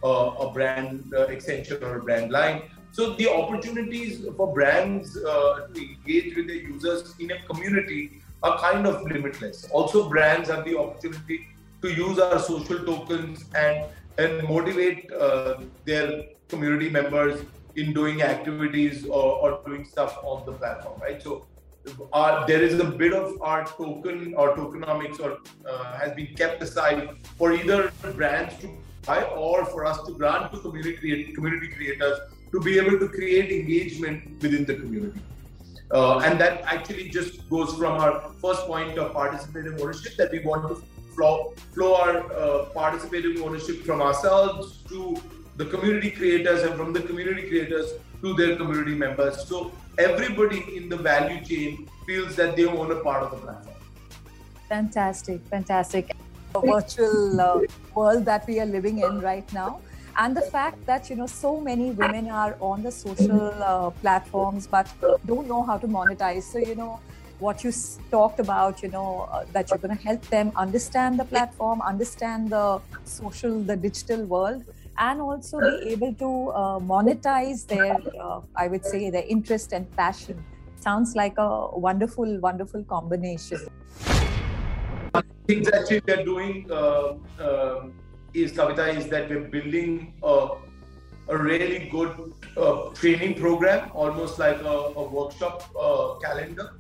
a 0.08 0.50
brand 0.52 1.12
uh, 1.16 1.22
extension 1.22 1.82
or 1.82 1.96
a 1.96 2.02
brand 2.02 2.30
line. 2.30 2.62
So 2.92 3.14
the 3.14 3.28
opportunities 3.28 4.24
for 4.36 4.52
brands 4.52 5.16
uh, 5.16 5.66
to 5.74 5.80
engage 5.80 6.36
with 6.36 6.46
their 6.46 6.56
users 6.56 7.14
in 7.18 7.30
a 7.32 7.42
community 7.42 8.20
are 8.42 8.58
kind 8.58 8.86
of 8.86 9.02
limitless. 9.02 9.68
Also, 9.70 10.08
brands 10.08 10.48
have 10.48 10.64
the 10.64 10.78
opportunity 10.78 11.48
to 11.82 11.92
use 11.92 12.18
our 12.18 12.38
social 12.38 12.84
tokens 12.84 13.44
and 13.54 13.86
and 14.16 14.48
motivate 14.48 15.10
uh, 15.12 15.60
their 15.84 16.24
community 16.48 16.88
members 16.88 17.40
in 17.76 17.92
doing 17.92 18.22
activities 18.22 19.04
or, 19.06 19.32
or 19.42 19.60
doing 19.66 19.84
stuff 19.84 20.16
on 20.22 20.46
the 20.46 20.52
platform, 20.52 21.00
right? 21.00 21.20
So 21.20 21.46
uh, 22.12 22.46
there 22.46 22.62
is 22.62 22.78
a 22.78 22.84
bit 22.84 23.12
of 23.12 23.40
our 23.42 23.66
token 23.66 24.34
or 24.36 24.54
tokenomics 24.56 25.20
or 25.20 25.38
uh, 25.68 25.98
has 25.98 26.12
been 26.12 26.28
kept 26.34 26.62
aside 26.62 27.08
for 27.36 27.52
either 27.52 27.92
brands 28.14 28.56
to 28.60 28.68
or 29.08 29.64
for 29.66 29.84
us 29.84 30.02
to 30.06 30.12
grant 30.12 30.52
to 30.52 30.58
community, 30.60 31.32
community 31.32 31.68
creators 31.68 32.18
to 32.52 32.60
be 32.60 32.78
able 32.78 32.98
to 32.98 33.08
create 33.08 33.50
engagement 33.50 34.42
within 34.42 34.64
the 34.64 34.74
community. 34.74 35.20
Uh, 35.92 36.18
and 36.20 36.40
that 36.40 36.62
actually 36.62 37.08
just 37.08 37.48
goes 37.50 37.74
from 37.74 38.00
our 38.00 38.32
first 38.40 38.66
point 38.66 38.98
of 38.98 39.12
participating 39.12 39.80
ownership 39.80 40.16
that 40.16 40.32
we 40.32 40.40
want 40.40 40.66
to 40.68 40.82
flow, 41.14 41.54
flow 41.72 41.94
our 41.94 42.32
uh, 42.32 42.64
participating 42.66 43.40
ownership 43.42 43.82
from 43.84 44.00
ourselves 44.00 44.82
to 44.88 45.16
the 45.56 45.64
community 45.66 46.10
creators 46.10 46.62
and 46.62 46.74
from 46.74 46.92
the 46.92 47.00
community 47.00 47.48
creators 47.48 47.92
to 48.22 48.34
their 48.34 48.56
community 48.56 48.94
members. 48.94 49.46
So 49.46 49.72
everybody 49.98 50.76
in 50.76 50.88
the 50.88 50.96
value 50.96 51.44
chain 51.44 51.88
feels 52.06 52.34
that 52.36 52.56
they 52.56 52.64
own 52.64 52.90
a 52.90 52.96
part 52.96 53.22
of 53.22 53.30
the 53.30 53.36
platform. 53.36 53.76
Fantastic, 54.68 55.46
fantastic 55.46 56.16
virtual 56.62 57.40
uh, 57.40 57.62
world 57.94 58.24
that 58.24 58.46
we 58.46 58.60
are 58.60 58.66
living 58.66 58.98
in 59.00 59.20
right 59.20 59.50
now. 59.52 59.80
And 60.16 60.36
the 60.36 60.42
fact 60.42 60.86
that 60.86 61.10
you 61.10 61.16
know 61.16 61.26
so 61.26 61.60
many 61.60 61.90
women 61.90 62.30
are 62.30 62.56
on 62.60 62.82
the 62.82 62.92
social 62.92 63.62
uh, 63.62 63.90
platforms 63.90 64.66
but 64.66 64.88
don't 65.26 65.48
know 65.48 65.62
how 65.62 65.78
to 65.78 65.88
monetize. 65.88 66.44
So 66.44 66.58
you 66.58 66.76
know 66.76 67.00
what 67.38 67.64
you 67.64 67.72
talked 68.10 68.38
about 68.38 68.82
you 68.82 68.88
know 68.88 69.28
uh, 69.32 69.44
that 69.52 69.72
you're 69.72 69.80
going 69.80 69.96
to 69.96 70.02
help 70.02 70.22
them 70.28 70.52
understand 70.54 71.18
the 71.18 71.24
platform 71.24 71.82
understand 71.82 72.50
the 72.50 72.80
social 73.04 73.60
the 73.60 73.76
digital 73.76 74.24
world 74.24 74.62
and 74.98 75.20
also 75.20 75.60
be 75.60 75.90
able 75.90 76.14
to 76.14 76.50
uh, 76.50 76.78
monetize 76.78 77.66
their 77.66 78.00
uh, 78.20 78.40
i 78.54 78.68
would 78.68 78.84
say 78.84 79.10
their 79.10 79.24
interest 79.28 79.72
and 79.72 79.90
passion. 79.96 80.44
Sounds 80.76 81.16
like 81.16 81.38
a 81.38 81.78
wonderful 81.78 82.38
wonderful 82.40 82.84
combination 82.84 83.58
things 85.46 85.68
actually 85.68 86.02
we 86.06 86.12
are 86.12 86.24
doing 86.24 86.66
uh, 86.70 87.14
uh, 87.40 87.86
is 88.32 88.52
Kavita 88.52 88.96
is 88.96 89.06
that 89.08 89.28
we're 89.28 89.48
building 89.48 90.14
a, 90.22 90.48
a 91.28 91.36
really 91.36 91.88
good 91.90 92.32
uh, 92.56 92.88
training 92.94 93.34
program, 93.34 93.90
almost 93.94 94.38
like 94.38 94.60
a, 94.62 94.76
a 95.02 95.02
workshop 95.08 95.62
uh, 95.80 96.14
calendar, 96.18 96.74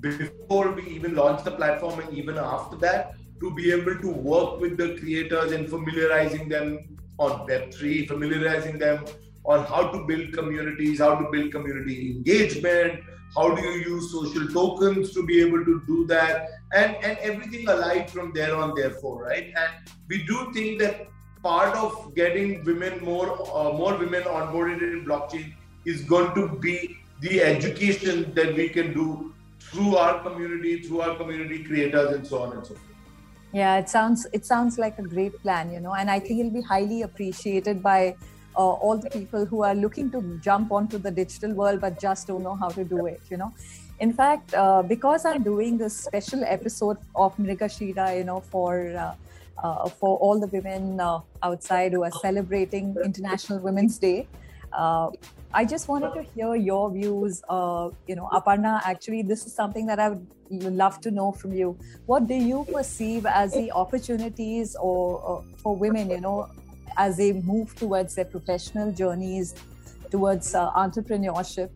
before 0.00 0.72
we 0.72 0.82
even 0.88 1.14
launch 1.14 1.44
the 1.44 1.50
platform 1.50 2.00
and 2.00 2.12
even 2.12 2.38
after 2.38 2.76
that, 2.76 3.14
to 3.40 3.54
be 3.54 3.70
able 3.70 3.96
to 3.98 4.08
work 4.08 4.60
with 4.60 4.76
the 4.76 4.96
creators 4.98 5.52
and 5.52 5.68
familiarizing 5.68 6.48
them 6.48 6.96
on 7.18 7.46
Web3, 7.46 8.08
familiarizing 8.08 8.78
them 8.78 9.04
on 9.44 9.64
how 9.64 9.88
to 9.92 10.04
build 10.06 10.32
communities, 10.32 10.98
how 10.98 11.14
to 11.14 11.30
build 11.30 11.52
community 11.52 12.10
engagement, 12.10 13.00
how 13.34 13.54
do 13.54 13.62
you 13.62 13.94
use 13.94 14.10
social 14.12 14.46
tokens 14.48 15.12
to 15.14 15.24
be 15.24 15.40
able 15.40 15.64
to 15.64 15.82
do 15.86 16.06
that, 16.06 16.48
and 16.72 16.96
and 16.96 17.18
everything 17.18 17.68
alike 17.68 18.08
from 18.10 18.32
there 18.32 18.54
on. 18.56 18.74
Therefore, 18.74 19.24
right? 19.24 19.52
And 19.64 19.92
we 20.08 20.22
do 20.24 20.52
think 20.52 20.80
that 20.80 21.08
part 21.42 21.76
of 21.76 22.14
getting 22.14 22.64
women 22.64 23.04
more 23.04 23.30
uh, 23.54 23.72
more 23.72 23.96
women 23.96 24.22
onboarded 24.22 24.82
in 24.82 25.04
blockchain 25.04 25.54
is 25.84 26.02
going 26.02 26.34
to 26.34 26.48
be 26.58 26.98
the 27.20 27.42
education 27.42 28.32
that 28.34 28.54
we 28.54 28.68
can 28.68 28.92
do 28.92 29.32
through 29.60 29.96
our 29.96 30.22
community, 30.22 30.80
through 30.82 31.00
our 31.00 31.16
community 31.16 31.62
creators, 31.64 32.12
and 32.12 32.26
so 32.26 32.42
on 32.42 32.52
and 32.52 32.66
so 32.66 32.74
forth. 32.74 32.82
Yeah, 33.52 33.78
it 33.78 33.88
sounds 33.88 34.26
it 34.32 34.44
sounds 34.44 34.78
like 34.78 34.98
a 34.98 35.02
great 35.02 35.40
plan, 35.42 35.72
you 35.72 35.80
know, 35.80 35.94
and 35.94 36.10
I 36.10 36.18
think 36.18 36.40
it'll 36.40 36.52
be 36.52 36.62
highly 36.62 37.02
appreciated 37.02 37.82
by 37.82 38.16
uh, 38.56 38.74
all 38.86 38.96
the 38.96 39.10
people 39.10 39.44
who 39.44 39.62
are 39.62 39.74
looking 39.74 40.10
to 40.10 40.22
jump 40.42 40.72
onto 40.72 40.98
the 40.98 41.10
digital 41.10 41.52
world 41.52 41.80
but 41.80 42.00
just 42.00 42.26
don't 42.26 42.42
know 42.42 42.54
how 42.54 42.68
to 42.68 42.84
do 42.84 43.06
it 43.06 43.20
you 43.30 43.36
know 43.36 43.52
in 44.00 44.12
fact 44.12 44.54
uh, 44.54 44.82
because 44.82 45.24
i'm 45.24 45.42
doing 45.42 45.78
this 45.78 45.96
special 45.96 46.42
episode 46.44 46.98
of 47.14 47.36
mrigashira 47.36 48.16
you 48.16 48.24
know 48.24 48.40
for 48.40 48.72
uh, 48.96 49.14
uh, 49.62 49.88
for 49.88 50.18
all 50.18 50.38
the 50.38 50.48
women 50.48 51.00
uh, 51.00 51.20
outside 51.42 51.92
who 51.92 52.02
are 52.02 52.16
celebrating 52.22 52.94
international 53.04 53.58
women's 53.58 53.98
day 53.98 54.26
uh, 54.72 55.10
I 55.54 55.64
just 55.64 55.88
wanted 55.88 56.12
to 56.14 56.22
hear 56.22 56.54
your 56.54 56.90
views. 56.90 57.42
you 58.06 58.16
know, 58.16 58.28
Aparna, 58.32 58.82
actually, 58.84 59.22
this 59.22 59.46
is 59.46 59.54
something 59.54 59.86
that 59.86 59.98
I 59.98 60.10
would 60.10 60.74
love 60.74 61.00
to 61.02 61.10
know 61.10 61.32
from 61.32 61.54
you. 61.54 61.78
What 62.04 62.26
do 62.26 62.34
you 62.34 62.66
perceive 62.70 63.24
as 63.24 63.52
the 63.52 63.72
opportunities 63.72 64.76
or, 64.76 65.18
or 65.20 65.44
for 65.56 65.74
women, 65.74 66.10
you 66.10 66.20
know, 66.20 66.50
as 66.96 67.16
they 67.16 67.32
move 67.32 67.74
towards 67.76 68.14
their 68.14 68.24
professional 68.24 68.92
journeys, 68.92 69.54
towards 70.10 70.54
uh, 70.54 70.70
entrepreneurship, 70.72 71.70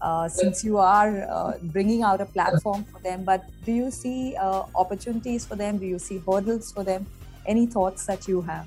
uh, 0.00 0.28
since 0.28 0.64
you 0.64 0.78
are 0.78 1.26
uh, 1.30 1.52
bringing 1.62 2.02
out 2.02 2.20
a 2.20 2.26
platform 2.26 2.84
for 2.84 3.00
them. 3.00 3.24
But 3.24 3.44
do 3.64 3.72
you 3.72 3.90
see 3.90 4.36
uh, 4.36 4.64
opportunities 4.74 5.46
for 5.46 5.56
them? 5.56 5.78
Do 5.78 5.86
you 5.86 5.98
see 5.98 6.18
hurdles 6.18 6.72
for 6.72 6.84
them? 6.84 7.06
Any 7.46 7.66
thoughts 7.66 8.06
that 8.06 8.28
you 8.28 8.42
have? 8.42 8.66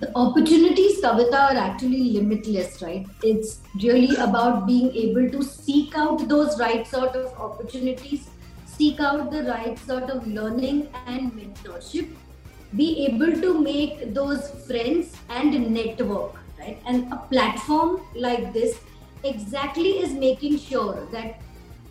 The 0.00 0.12
opportunities, 0.14 1.00
Kavita, 1.00 1.32
are 1.34 1.56
actually 1.56 2.12
limitless, 2.12 2.80
right? 2.82 3.04
It's 3.22 3.60
really 3.82 4.14
about 4.16 4.66
being 4.66 4.94
able 4.94 5.28
to 5.30 5.42
seek 5.42 5.96
out 5.96 6.28
those 6.28 6.58
right 6.60 6.86
sort 6.86 7.16
of 7.16 7.32
opportunities, 7.36 8.28
seek 8.64 9.00
out 9.00 9.32
the 9.32 9.42
right 9.42 9.76
sort 9.80 10.04
of 10.04 10.24
learning 10.26 10.88
and 11.06 11.32
mentorship 11.32 12.14
be 12.76 13.06
able 13.06 13.32
to 13.40 13.60
make 13.60 14.12
those 14.14 14.50
friends 14.66 15.16
and 15.28 15.70
network 15.70 16.38
right? 16.58 16.80
And 16.86 17.12
a 17.12 17.16
platform 17.16 18.00
like 18.14 18.52
this 18.52 18.78
exactly 19.24 20.00
is 20.00 20.12
making 20.12 20.58
sure 20.58 21.06
that 21.12 21.40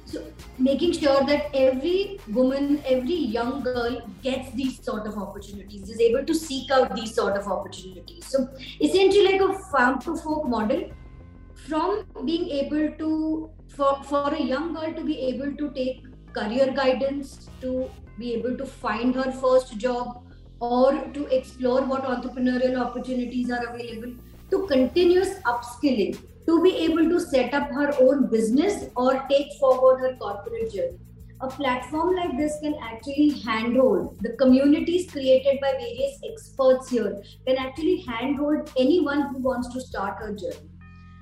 so 0.06 0.24
making 0.58 0.94
sure 0.94 1.26
that 1.26 1.50
every 1.54 2.18
woman 2.30 2.82
every 2.86 3.16
young 3.16 3.62
girl 3.62 4.02
gets 4.24 4.52
these 4.52 4.82
sort 4.82 5.06
of 5.06 5.18
opportunities 5.18 5.90
is 5.90 6.00
able 6.00 6.24
to 6.24 6.34
seek 6.34 6.72
out 6.72 6.96
these 6.96 7.14
sort 7.14 7.36
of 7.36 7.48
opportunities. 7.48 8.26
So 8.26 8.48
essentially 8.80 9.34
like 9.34 9.42
a 9.42 9.54
farm 9.72 10.00
to 10.02 10.16
fork 10.16 10.48
model 10.48 10.90
from 11.68 12.06
being 12.24 12.48
able 12.50 12.92
to 13.00 13.50
for, 13.68 14.02
for 14.04 14.34
a 14.34 14.42
young 14.42 14.74
girl 14.74 14.94
to 14.94 15.04
be 15.04 15.20
able 15.24 15.54
to 15.58 15.72
take 15.72 16.06
career 16.32 16.72
guidance 16.72 17.50
to 17.60 17.90
be 18.18 18.34
able 18.34 18.56
to 18.58 18.66
find 18.66 19.14
her 19.14 19.32
first 19.32 19.78
job 19.78 20.24
or 20.60 20.94
to 21.14 21.26
explore 21.28 21.82
what 21.84 22.04
entrepreneurial 22.04 22.80
opportunities 22.80 23.52
are 23.52 23.66
available 23.68 24.14
to 24.52 24.66
continuous 24.68 25.40
upskilling 25.42 26.18
to 26.46 26.64
be 26.64 26.76
able 26.78 27.10
to 27.10 27.20
set 27.20 27.54
up 27.54 27.70
her 27.70 27.94
own 28.00 28.28
business 28.28 28.86
or 28.96 29.26
take 29.30 29.52
forward 29.60 30.00
her 30.00 30.16
corporate 30.16 30.72
journey. 30.72 30.98
A 31.42 31.48
platform 31.48 32.16
like 32.16 32.36
this 32.36 32.58
can 32.64 32.74
actually 32.82 33.30
handhold 33.42 34.18
the 34.22 34.36
communities 34.38 35.12
created 35.12 35.60
by 35.62 35.74
various 35.74 36.20
experts 36.28 36.90
here 36.90 37.22
can 37.46 37.58
actually 37.58 37.98
handhold 38.08 38.72
anyone 38.76 39.28
who 39.30 39.44
wants 39.44 39.72
to 39.74 39.82
start 39.82 40.18
a 40.24 40.34
journey. 40.34 40.72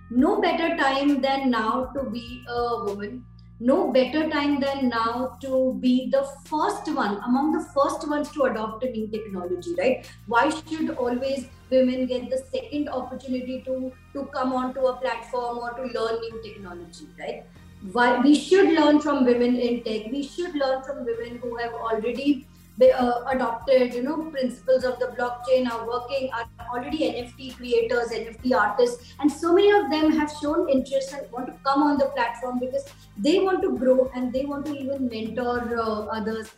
No 0.10 0.40
better 0.40 0.78
time 0.78 1.20
than 1.22 1.50
now 1.50 1.92
to 1.96 2.10
be 2.10 2.46
a 2.48 2.86
woman 2.86 3.26
no 3.60 3.92
better 3.92 4.30
time 4.30 4.60
than 4.60 4.90
now 4.90 5.38
to 5.42 5.78
be 5.80 6.10
the 6.12 6.24
first 6.46 6.94
one 6.94 7.22
among 7.26 7.54
the 7.54 7.64
first 7.74 8.08
ones 8.08 8.30
to 8.32 8.44
adopt 8.44 8.84
a 8.84 8.90
new 8.90 9.08
technology 9.08 9.74
right? 9.78 10.10
Why 10.28 10.50
should 10.50 10.90
always 10.92 11.46
women 11.72 12.06
get 12.06 12.30
the 12.30 12.44
second 12.52 12.90
opportunity 12.90 13.62
to 13.66 13.92
to 14.14 14.26
come 14.34 14.52
onto 14.54 14.82
a 14.88 14.98
platform 14.98 15.60
or 15.60 15.72
to 15.72 15.84
learn 15.84 16.20
new 16.20 16.42
technology 16.44 17.08
right? 17.18 17.46
Why 17.92 18.20
we 18.20 18.36
should 18.36 18.74
learn 18.74 19.00
from 19.00 19.26
women 19.26 19.56
in 19.56 19.84
tech. 19.84 20.12
We 20.12 20.24
should 20.24 20.56
learn 20.56 20.84
from 20.84 21.06
women 21.06 21.40
who 21.42 21.56
have 21.58 21.74
already 21.74 22.48
uh, 22.82 23.24
adopted 23.30 23.94
you 23.94 24.04
know 24.04 24.30
principles 24.32 24.84
of 24.84 25.00
the 25.00 25.08
blockchain 25.18 25.70
are 25.72 25.88
working 25.88 26.30
are 26.34 26.46
already 26.74 27.00
nft 27.12 27.56
creators 27.58 28.10
nft 28.10 28.54
artists 28.54 29.14
and 29.20 29.32
so 29.32 29.54
many 29.54 29.72
of 29.72 29.90
them 29.90 30.12
have 30.12 30.32
shown 30.42 30.70
interest 30.70 31.14
and 31.14 31.32
want 31.32 31.48
to 31.48 31.54
come 31.64 31.84
on 31.84 31.98
the 31.98 32.06
platform 32.18 32.60
because 32.60 32.86
they 33.18 33.40
want 33.40 33.62
to 33.62 33.78
grow 33.78 34.12
and 34.14 34.34
they 34.34 34.46
want 34.46 34.66
to 34.66 34.78
even 34.78 35.08
mentor 35.08 35.80
uh, 35.80 36.06
others 36.20 36.54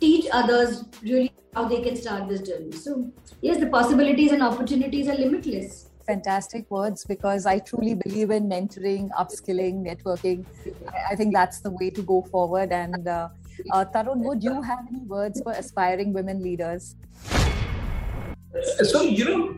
teach 0.00 0.26
others 0.32 0.84
really 1.02 1.32
how 1.54 1.68
they 1.68 1.80
can 1.82 1.96
start 1.96 2.28
this 2.28 2.40
journey 2.40 2.72
so 2.72 3.10
yes 3.40 3.60
the 3.60 3.66
possibilities 3.66 4.32
and 4.32 4.42
opportunities 4.42 5.08
are 5.08 5.14
limitless 5.16 5.90
fantastic 6.06 6.70
words 6.70 7.04
because 7.04 7.46
I 7.46 7.58
truly 7.58 7.94
believe 7.94 8.30
in 8.30 8.46
mentoring, 8.46 9.08
upskilling, 9.18 9.86
networking. 9.86 10.44
I, 10.88 11.12
I 11.12 11.16
think 11.16 11.34
that's 11.34 11.60
the 11.60 11.70
way 11.70 11.88
to 11.90 12.02
go 12.02 12.20
forward. 12.30 12.72
And 12.72 13.08
uh, 13.08 13.28
uh, 13.72 13.84
Tarun, 13.84 14.18
would 14.18 14.42
you 14.42 14.62
have 14.62 14.86
any 14.88 15.00
words 15.00 15.40
for 15.42 15.52
aspiring 15.52 16.12
women 16.12 16.42
leaders? 16.42 16.96
So, 18.82 19.02
you 19.02 19.24
know, 19.24 19.56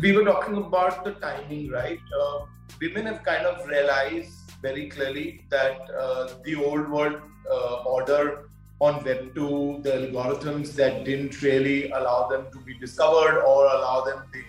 we 0.00 0.12
were 0.12 0.24
talking 0.24 0.56
about 0.56 1.04
the 1.04 1.12
timing, 1.12 1.70
right? 1.70 2.00
Uh, 2.20 2.46
women 2.80 3.06
have 3.06 3.22
kind 3.22 3.46
of 3.46 3.66
realized 3.66 4.32
very 4.62 4.88
clearly 4.88 5.44
that 5.50 5.78
uh, 5.90 6.28
the 6.44 6.56
old 6.56 6.88
world 6.88 7.20
uh, 7.50 7.82
order 7.82 8.48
on 8.80 9.00
Web2, 9.04 9.82
the 9.82 9.90
algorithms 9.90 10.74
that 10.74 11.04
didn't 11.04 11.42
really 11.42 11.90
allow 11.90 12.28
them 12.28 12.46
to 12.52 12.58
be 12.60 12.74
discovered 12.78 13.42
or 13.42 13.66
allow 13.66 14.04
them 14.04 14.22
the 14.32 14.42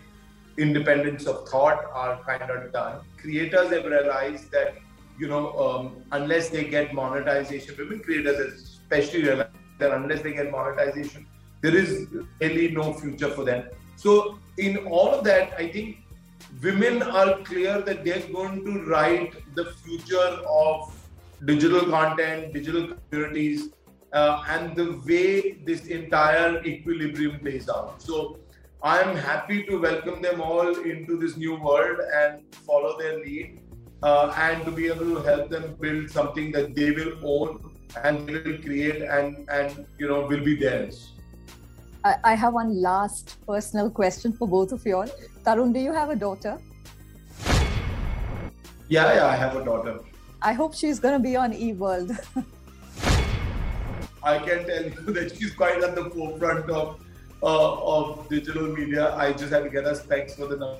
independence 0.62 1.26
of 1.26 1.48
thought 1.48 1.86
are 1.94 2.22
kind 2.24 2.50
of 2.50 2.72
done. 2.72 3.00
Creators 3.18 3.72
have 3.72 3.86
realized 3.86 4.52
that, 4.52 4.76
you 5.18 5.28
know, 5.28 5.58
um, 5.58 6.04
unless 6.12 6.50
they 6.50 6.66
get 6.66 6.94
monetization, 6.94 7.76
women 7.78 8.00
creators 8.00 8.79
especially 8.92 9.24
realize 9.24 9.48
that 9.80 9.92
unless 9.92 10.22
they 10.22 10.34
get 10.34 10.52
monetization, 10.52 11.26
there 11.62 11.76
is 11.76 12.08
really 12.42 12.72
no 12.72 12.94
future 12.94 13.30
for 13.30 13.44
them. 13.44 13.66
So, 13.96 14.40
in 14.58 14.78
all 14.88 15.10
of 15.10 15.24
that, 15.26 15.54
I 15.58 15.68
think 15.68 15.98
women 16.64 17.04
are 17.04 17.40
clear 17.40 17.82
that 17.82 18.04
they're 18.04 18.28
going 18.32 18.66
to 18.66 18.86
write 18.86 19.34
the 19.56 19.66
future 19.84 20.32
of 20.48 20.96
digital 21.46 21.86
content, 21.86 22.54
digital 22.54 22.94
communities, 23.10 23.70
uh, 24.14 24.44
and 24.48 24.76
the 24.76 25.02
way 25.06 25.52
this 25.66 25.86
entire 25.88 26.64
equilibrium 26.66 27.40
plays 27.40 27.70
out. 27.70 28.02
So, 28.02 28.40
I'm 28.82 29.16
happy 29.16 29.64
to 29.64 29.78
welcome 29.78 30.22
them 30.22 30.40
all 30.42 30.76
into 30.80 31.18
this 31.18 31.36
new 31.36 31.56
world 31.56 32.00
and 32.16 32.42
follow 32.66 32.98
their 32.98 33.20
lead, 33.20 33.60
uh, 34.02 34.34
and 34.38 34.64
to 34.64 34.72
be 34.72 34.88
able 34.88 35.16
to 35.16 35.22
help 35.22 35.50
them 35.50 35.76
build 35.80 36.10
something 36.10 36.54
that 36.54 36.76
they 36.76 36.92
will 36.92 37.14
own 37.24 37.69
and 38.04 38.28
they 38.28 38.34
will 38.34 38.58
create 38.60 39.02
and 39.02 39.48
and 39.50 39.86
you 39.98 40.08
know 40.08 40.22
will 40.22 40.44
be 40.44 40.56
theirs. 40.56 41.12
I, 42.04 42.16
I 42.24 42.36
have 42.36 42.54
one 42.54 42.82
last 42.82 43.38
personal 43.46 43.90
question 43.90 44.32
for 44.32 44.48
both 44.48 44.72
of 44.72 44.86
you 44.86 44.98
all. 44.98 45.08
Tarun, 45.46 45.74
do 45.74 45.80
you 45.80 45.92
have 45.92 46.10
a 46.10 46.16
daughter? 46.16 46.58
Yeah, 48.88 49.16
yeah, 49.16 49.28
I 49.28 49.36
have 49.36 49.56
a 49.56 49.66
daughter. 49.66 50.00
I 50.42 50.54
hope 50.54 50.74
she's 50.74 51.00
going 51.00 51.14
to 51.14 51.20
be 51.20 51.36
on 51.36 51.54
Eve 51.54 51.80
World. 51.80 52.12
I 54.24 54.40
can 54.40 54.66
tell 54.66 54.84
you 54.84 55.14
that 55.18 55.36
she's 55.36 55.54
quite 55.54 55.84
at 55.84 55.96
the 55.96 56.10
forefront 56.10 56.70
of 56.70 57.02
uh, 57.44 57.96
of 57.96 58.30
digital 58.30 58.68
media. 58.68 59.14
I 59.16 59.34
just 59.34 59.52
had 59.52 59.64
to 59.64 59.70
get 59.70 59.84
her 59.84 59.96
specs 59.96 60.36
for 60.36 60.48
the 60.48 60.58
number 60.58 60.80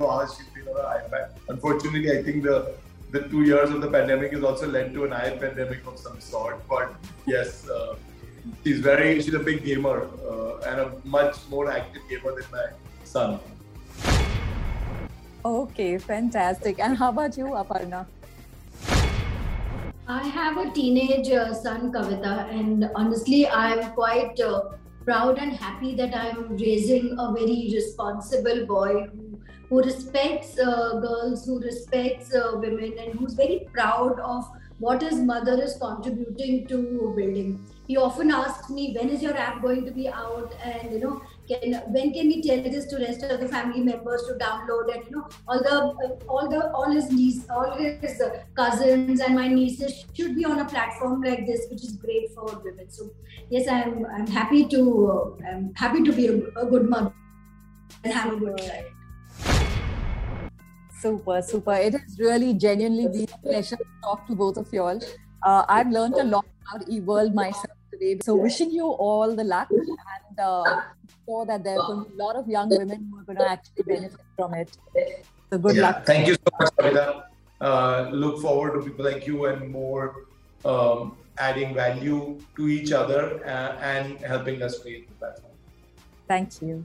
hours 0.00 0.36
she's 0.36 0.48
been 0.48 0.68
on 0.68 0.76
her 0.76 1.00
iPad. 1.00 1.30
Unfortunately, 1.48 2.18
I 2.18 2.22
think 2.22 2.44
the 2.44 2.74
the 3.10 3.20
two 3.28 3.42
years 3.42 3.70
of 3.70 3.80
the 3.80 3.90
pandemic 3.90 4.32
has 4.32 4.44
also 4.44 4.66
led 4.66 4.92
to 4.94 5.04
an 5.04 5.12
eye 5.12 5.30
pandemic 5.30 5.86
of 5.86 5.98
some 5.98 6.20
sort. 6.20 6.66
But 6.68 6.94
yes, 7.26 7.68
uh, 7.68 7.96
she's 8.64 8.80
very 8.80 9.22
she's 9.22 9.34
a 9.34 9.38
big 9.38 9.64
gamer 9.64 10.08
uh, 10.28 10.68
and 10.68 10.80
a 10.80 10.92
much 11.04 11.36
more 11.48 11.70
active 11.70 12.02
gamer 12.08 12.34
than 12.34 12.44
my 12.52 12.66
son. 13.04 13.40
Okay, 15.44 15.98
fantastic. 15.98 16.78
And 16.78 16.96
how 16.96 17.08
about 17.10 17.36
you, 17.38 17.46
Aparna? 17.46 18.06
I 20.06 20.26
have 20.26 20.56
a 20.56 20.70
teenage 20.70 21.30
uh, 21.30 21.52
son, 21.52 21.92
Kavita, 21.92 22.50
and 22.50 22.90
honestly, 22.94 23.46
I'm 23.46 23.92
quite 23.92 24.40
uh, 24.40 24.62
proud 25.04 25.38
and 25.38 25.52
happy 25.52 25.94
that 25.96 26.14
I'm 26.14 26.56
raising 26.56 27.14
a 27.18 27.32
very 27.32 27.70
responsible 27.74 28.66
boy 28.66 29.06
who, 29.06 29.27
who 29.68 29.82
respects 29.82 30.58
uh, 30.58 31.00
girls, 31.00 31.44
who 31.46 31.60
respects 31.60 32.34
uh, 32.34 32.52
women, 32.54 32.94
and 32.98 33.18
who's 33.18 33.34
very 33.34 33.66
proud 33.72 34.18
of 34.20 34.48
what 34.78 35.02
his 35.02 35.16
mother 35.16 35.60
is 35.60 35.76
contributing 35.80 36.66
to 36.68 37.12
building. 37.16 37.66
He 37.88 37.96
often 37.96 38.30
asks 38.30 38.70
me, 38.70 38.94
"When 38.96 39.08
is 39.08 39.22
your 39.22 39.36
app 39.36 39.60
going 39.62 39.84
to 39.86 39.90
be 39.90 40.08
out?" 40.08 40.54
And 40.62 40.92
you 40.92 41.00
know, 41.00 41.20
can 41.48 41.74
when 41.96 42.12
can 42.16 42.28
we 42.32 42.40
tell 42.42 42.62
this 42.62 42.86
to 42.92 42.98
rest 43.04 43.22
of 43.22 43.40
the 43.40 43.48
family 43.48 43.82
members 43.88 44.26
to 44.28 44.34
download? 44.42 44.94
And 44.94 45.04
you 45.06 45.16
know, 45.16 45.24
all 45.46 45.62
the 45.68 45.78
all 46.28 46.48
the 46.48 46.60
all 46.72 46.90
his 46.90 47.10
niece, 47.10 47.40
all 47.50 47.72
his 47.78 48.22
cousins 48.54 49.20
and 49.20 49.34
my 49.34 49.48
nieces 49.48 50.04
should 50.12 50.36
be 50.36 50.44
on 50.44 50.60
a 50.60 50.68
platform 50.74 51.22
like 51.22 51.46
this, 51.46 51.66
which 51.70 51.82
is 51.84 51.96
great 51.96 52.30
for 52.34 52.44
women. 52.64 52.90
So 52.90 53.10
yes, 53.50 53.68
I'm 53.68 54.06
I'm 54.06 54.26
happy 54.26 54.64
to 54.76 54.84
uh, 55.16 55.50
I'm 55.50 55.74
happy 55.74 56.04
to 56.04 56.12
be 56.12 56.28
a, 56.28 56.36
a 56.62 56.66
good 56.66 56.88
mother 56.88 57.12
and 58.04 58.12
have 58.12 58.32
a 58.32 58.36
good 58.36 58.58
child. 58.58 58.97
Super, 61.00 61.42
super. 61.42 61.74
It 61.74 61.92
has 61.92 62.18
really 62.18 62.54
genuinely 62.54 63.06
been 63.06 63.28
a 63.32 63.38
pleasure 63.38 63.76
to 63.76 63.84
talk 64.02 64.26
to 64.26 64.34
both 64.34 64.56
of 64.56 64.72
you 64.72 64.82
all. 64.82 65.00
Uh, 65.44 65.64
I've 65.68 65.90
learned 65.90 66.14
a 66.14 66.24
lot 66.24 66.46
about 66.62 66.88
Eve 66.88 67.04
World 67.04 67.34
myself 67.34 67.76
today. 67.92 68.18
So, 68.22 68.34
wishing 68.34 68.70
you 68.72 68.86
all 68.86 69.34
the 69.36 69.44
luck 69.44 69.68
and 69.70 70.40
uh, 70.40 70.82
sure 71.24 71.46
that 71.46 71.62
there 71.62 71.78
are 71.78 71.92
a 71.92 72.16
lot 72.16 72.34
of 72.34 72.48
young 72.48 72.68
women 72.68 73.08
who 73.10 73.20
are 73.20 73.22
going 73.22 73.38
to 73.38 73.48
actually 73.48 73.84
benefit 73.84 74.20
from 74.36 74.54
it. 74.54 74.76
So, 75.50 75.58
good 75.58 75.76
yeah, 75.76 75.82
luck. 75.82 76.04
Thank 76.04 76.26
you 76.26 76.34
so 76.34 76.50
much, 76.58 76.72
Kavita. 76.76 77.22
Uh, 77.60 78.10
look 78.12 78.42
forward 78.42 78.74
to 78.74 78.88
people 78.88 79.04
like 79.04 79.26
you 79.26 79.46
and 79.46 79.70
more 79.70 80.24
um, 80.64 81.16
adding 81.38 81.74
value 81.74 82.40
to 82.56 82.68
each 82.68 82.92
other 82.92 83.44
uh, 83.44 83.78
and 83.80 84.18
helping 84.18 84.62
us 84.62 84.80
create 84.80 85.08
the 85.08 85.14
platform. 85.14 85.52
Thank 86.26 86.60
you. 86.60 86.84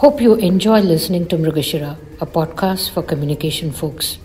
Hope 0.00 0.20
you 0.22 0.36
enjoy 0.36 0.80
listening 0.80 1.28
to 1.28 1.36
Mrugashira, 1.36 1.98
a 2.22 2.26
podcast 2.26 2.88
for 2.88 3.02
communication 3.02 3.70
folks. 3.70 4.16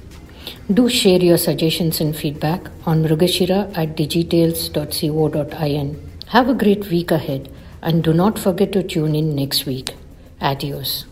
Do 0.74 0.88
share 0.88 1.22
your 1.22 1.38
suggestions 1.38 2.00
and 2.00 2.16
feedback 2.16 2.70
on 2.86 3.04
mrugashira 3.04 3.78
at 3.78 3.98
digitales.co.in. 3.98 6.12
Have 6.28 6.48
a 6.48 6.54
great 6.54 6.90
week 6.90 7.12
ahead 7.12 7.50
and 7.82 8.06
do 8.06 8.14
not 8.14 8.40
forget 8.40 8.72
to 8.72 8.84
tune 8.84 9.16
in 9.16 9.36
next 9.36 9.66
week. 9.66 9.96
Adios. 10.40 11.04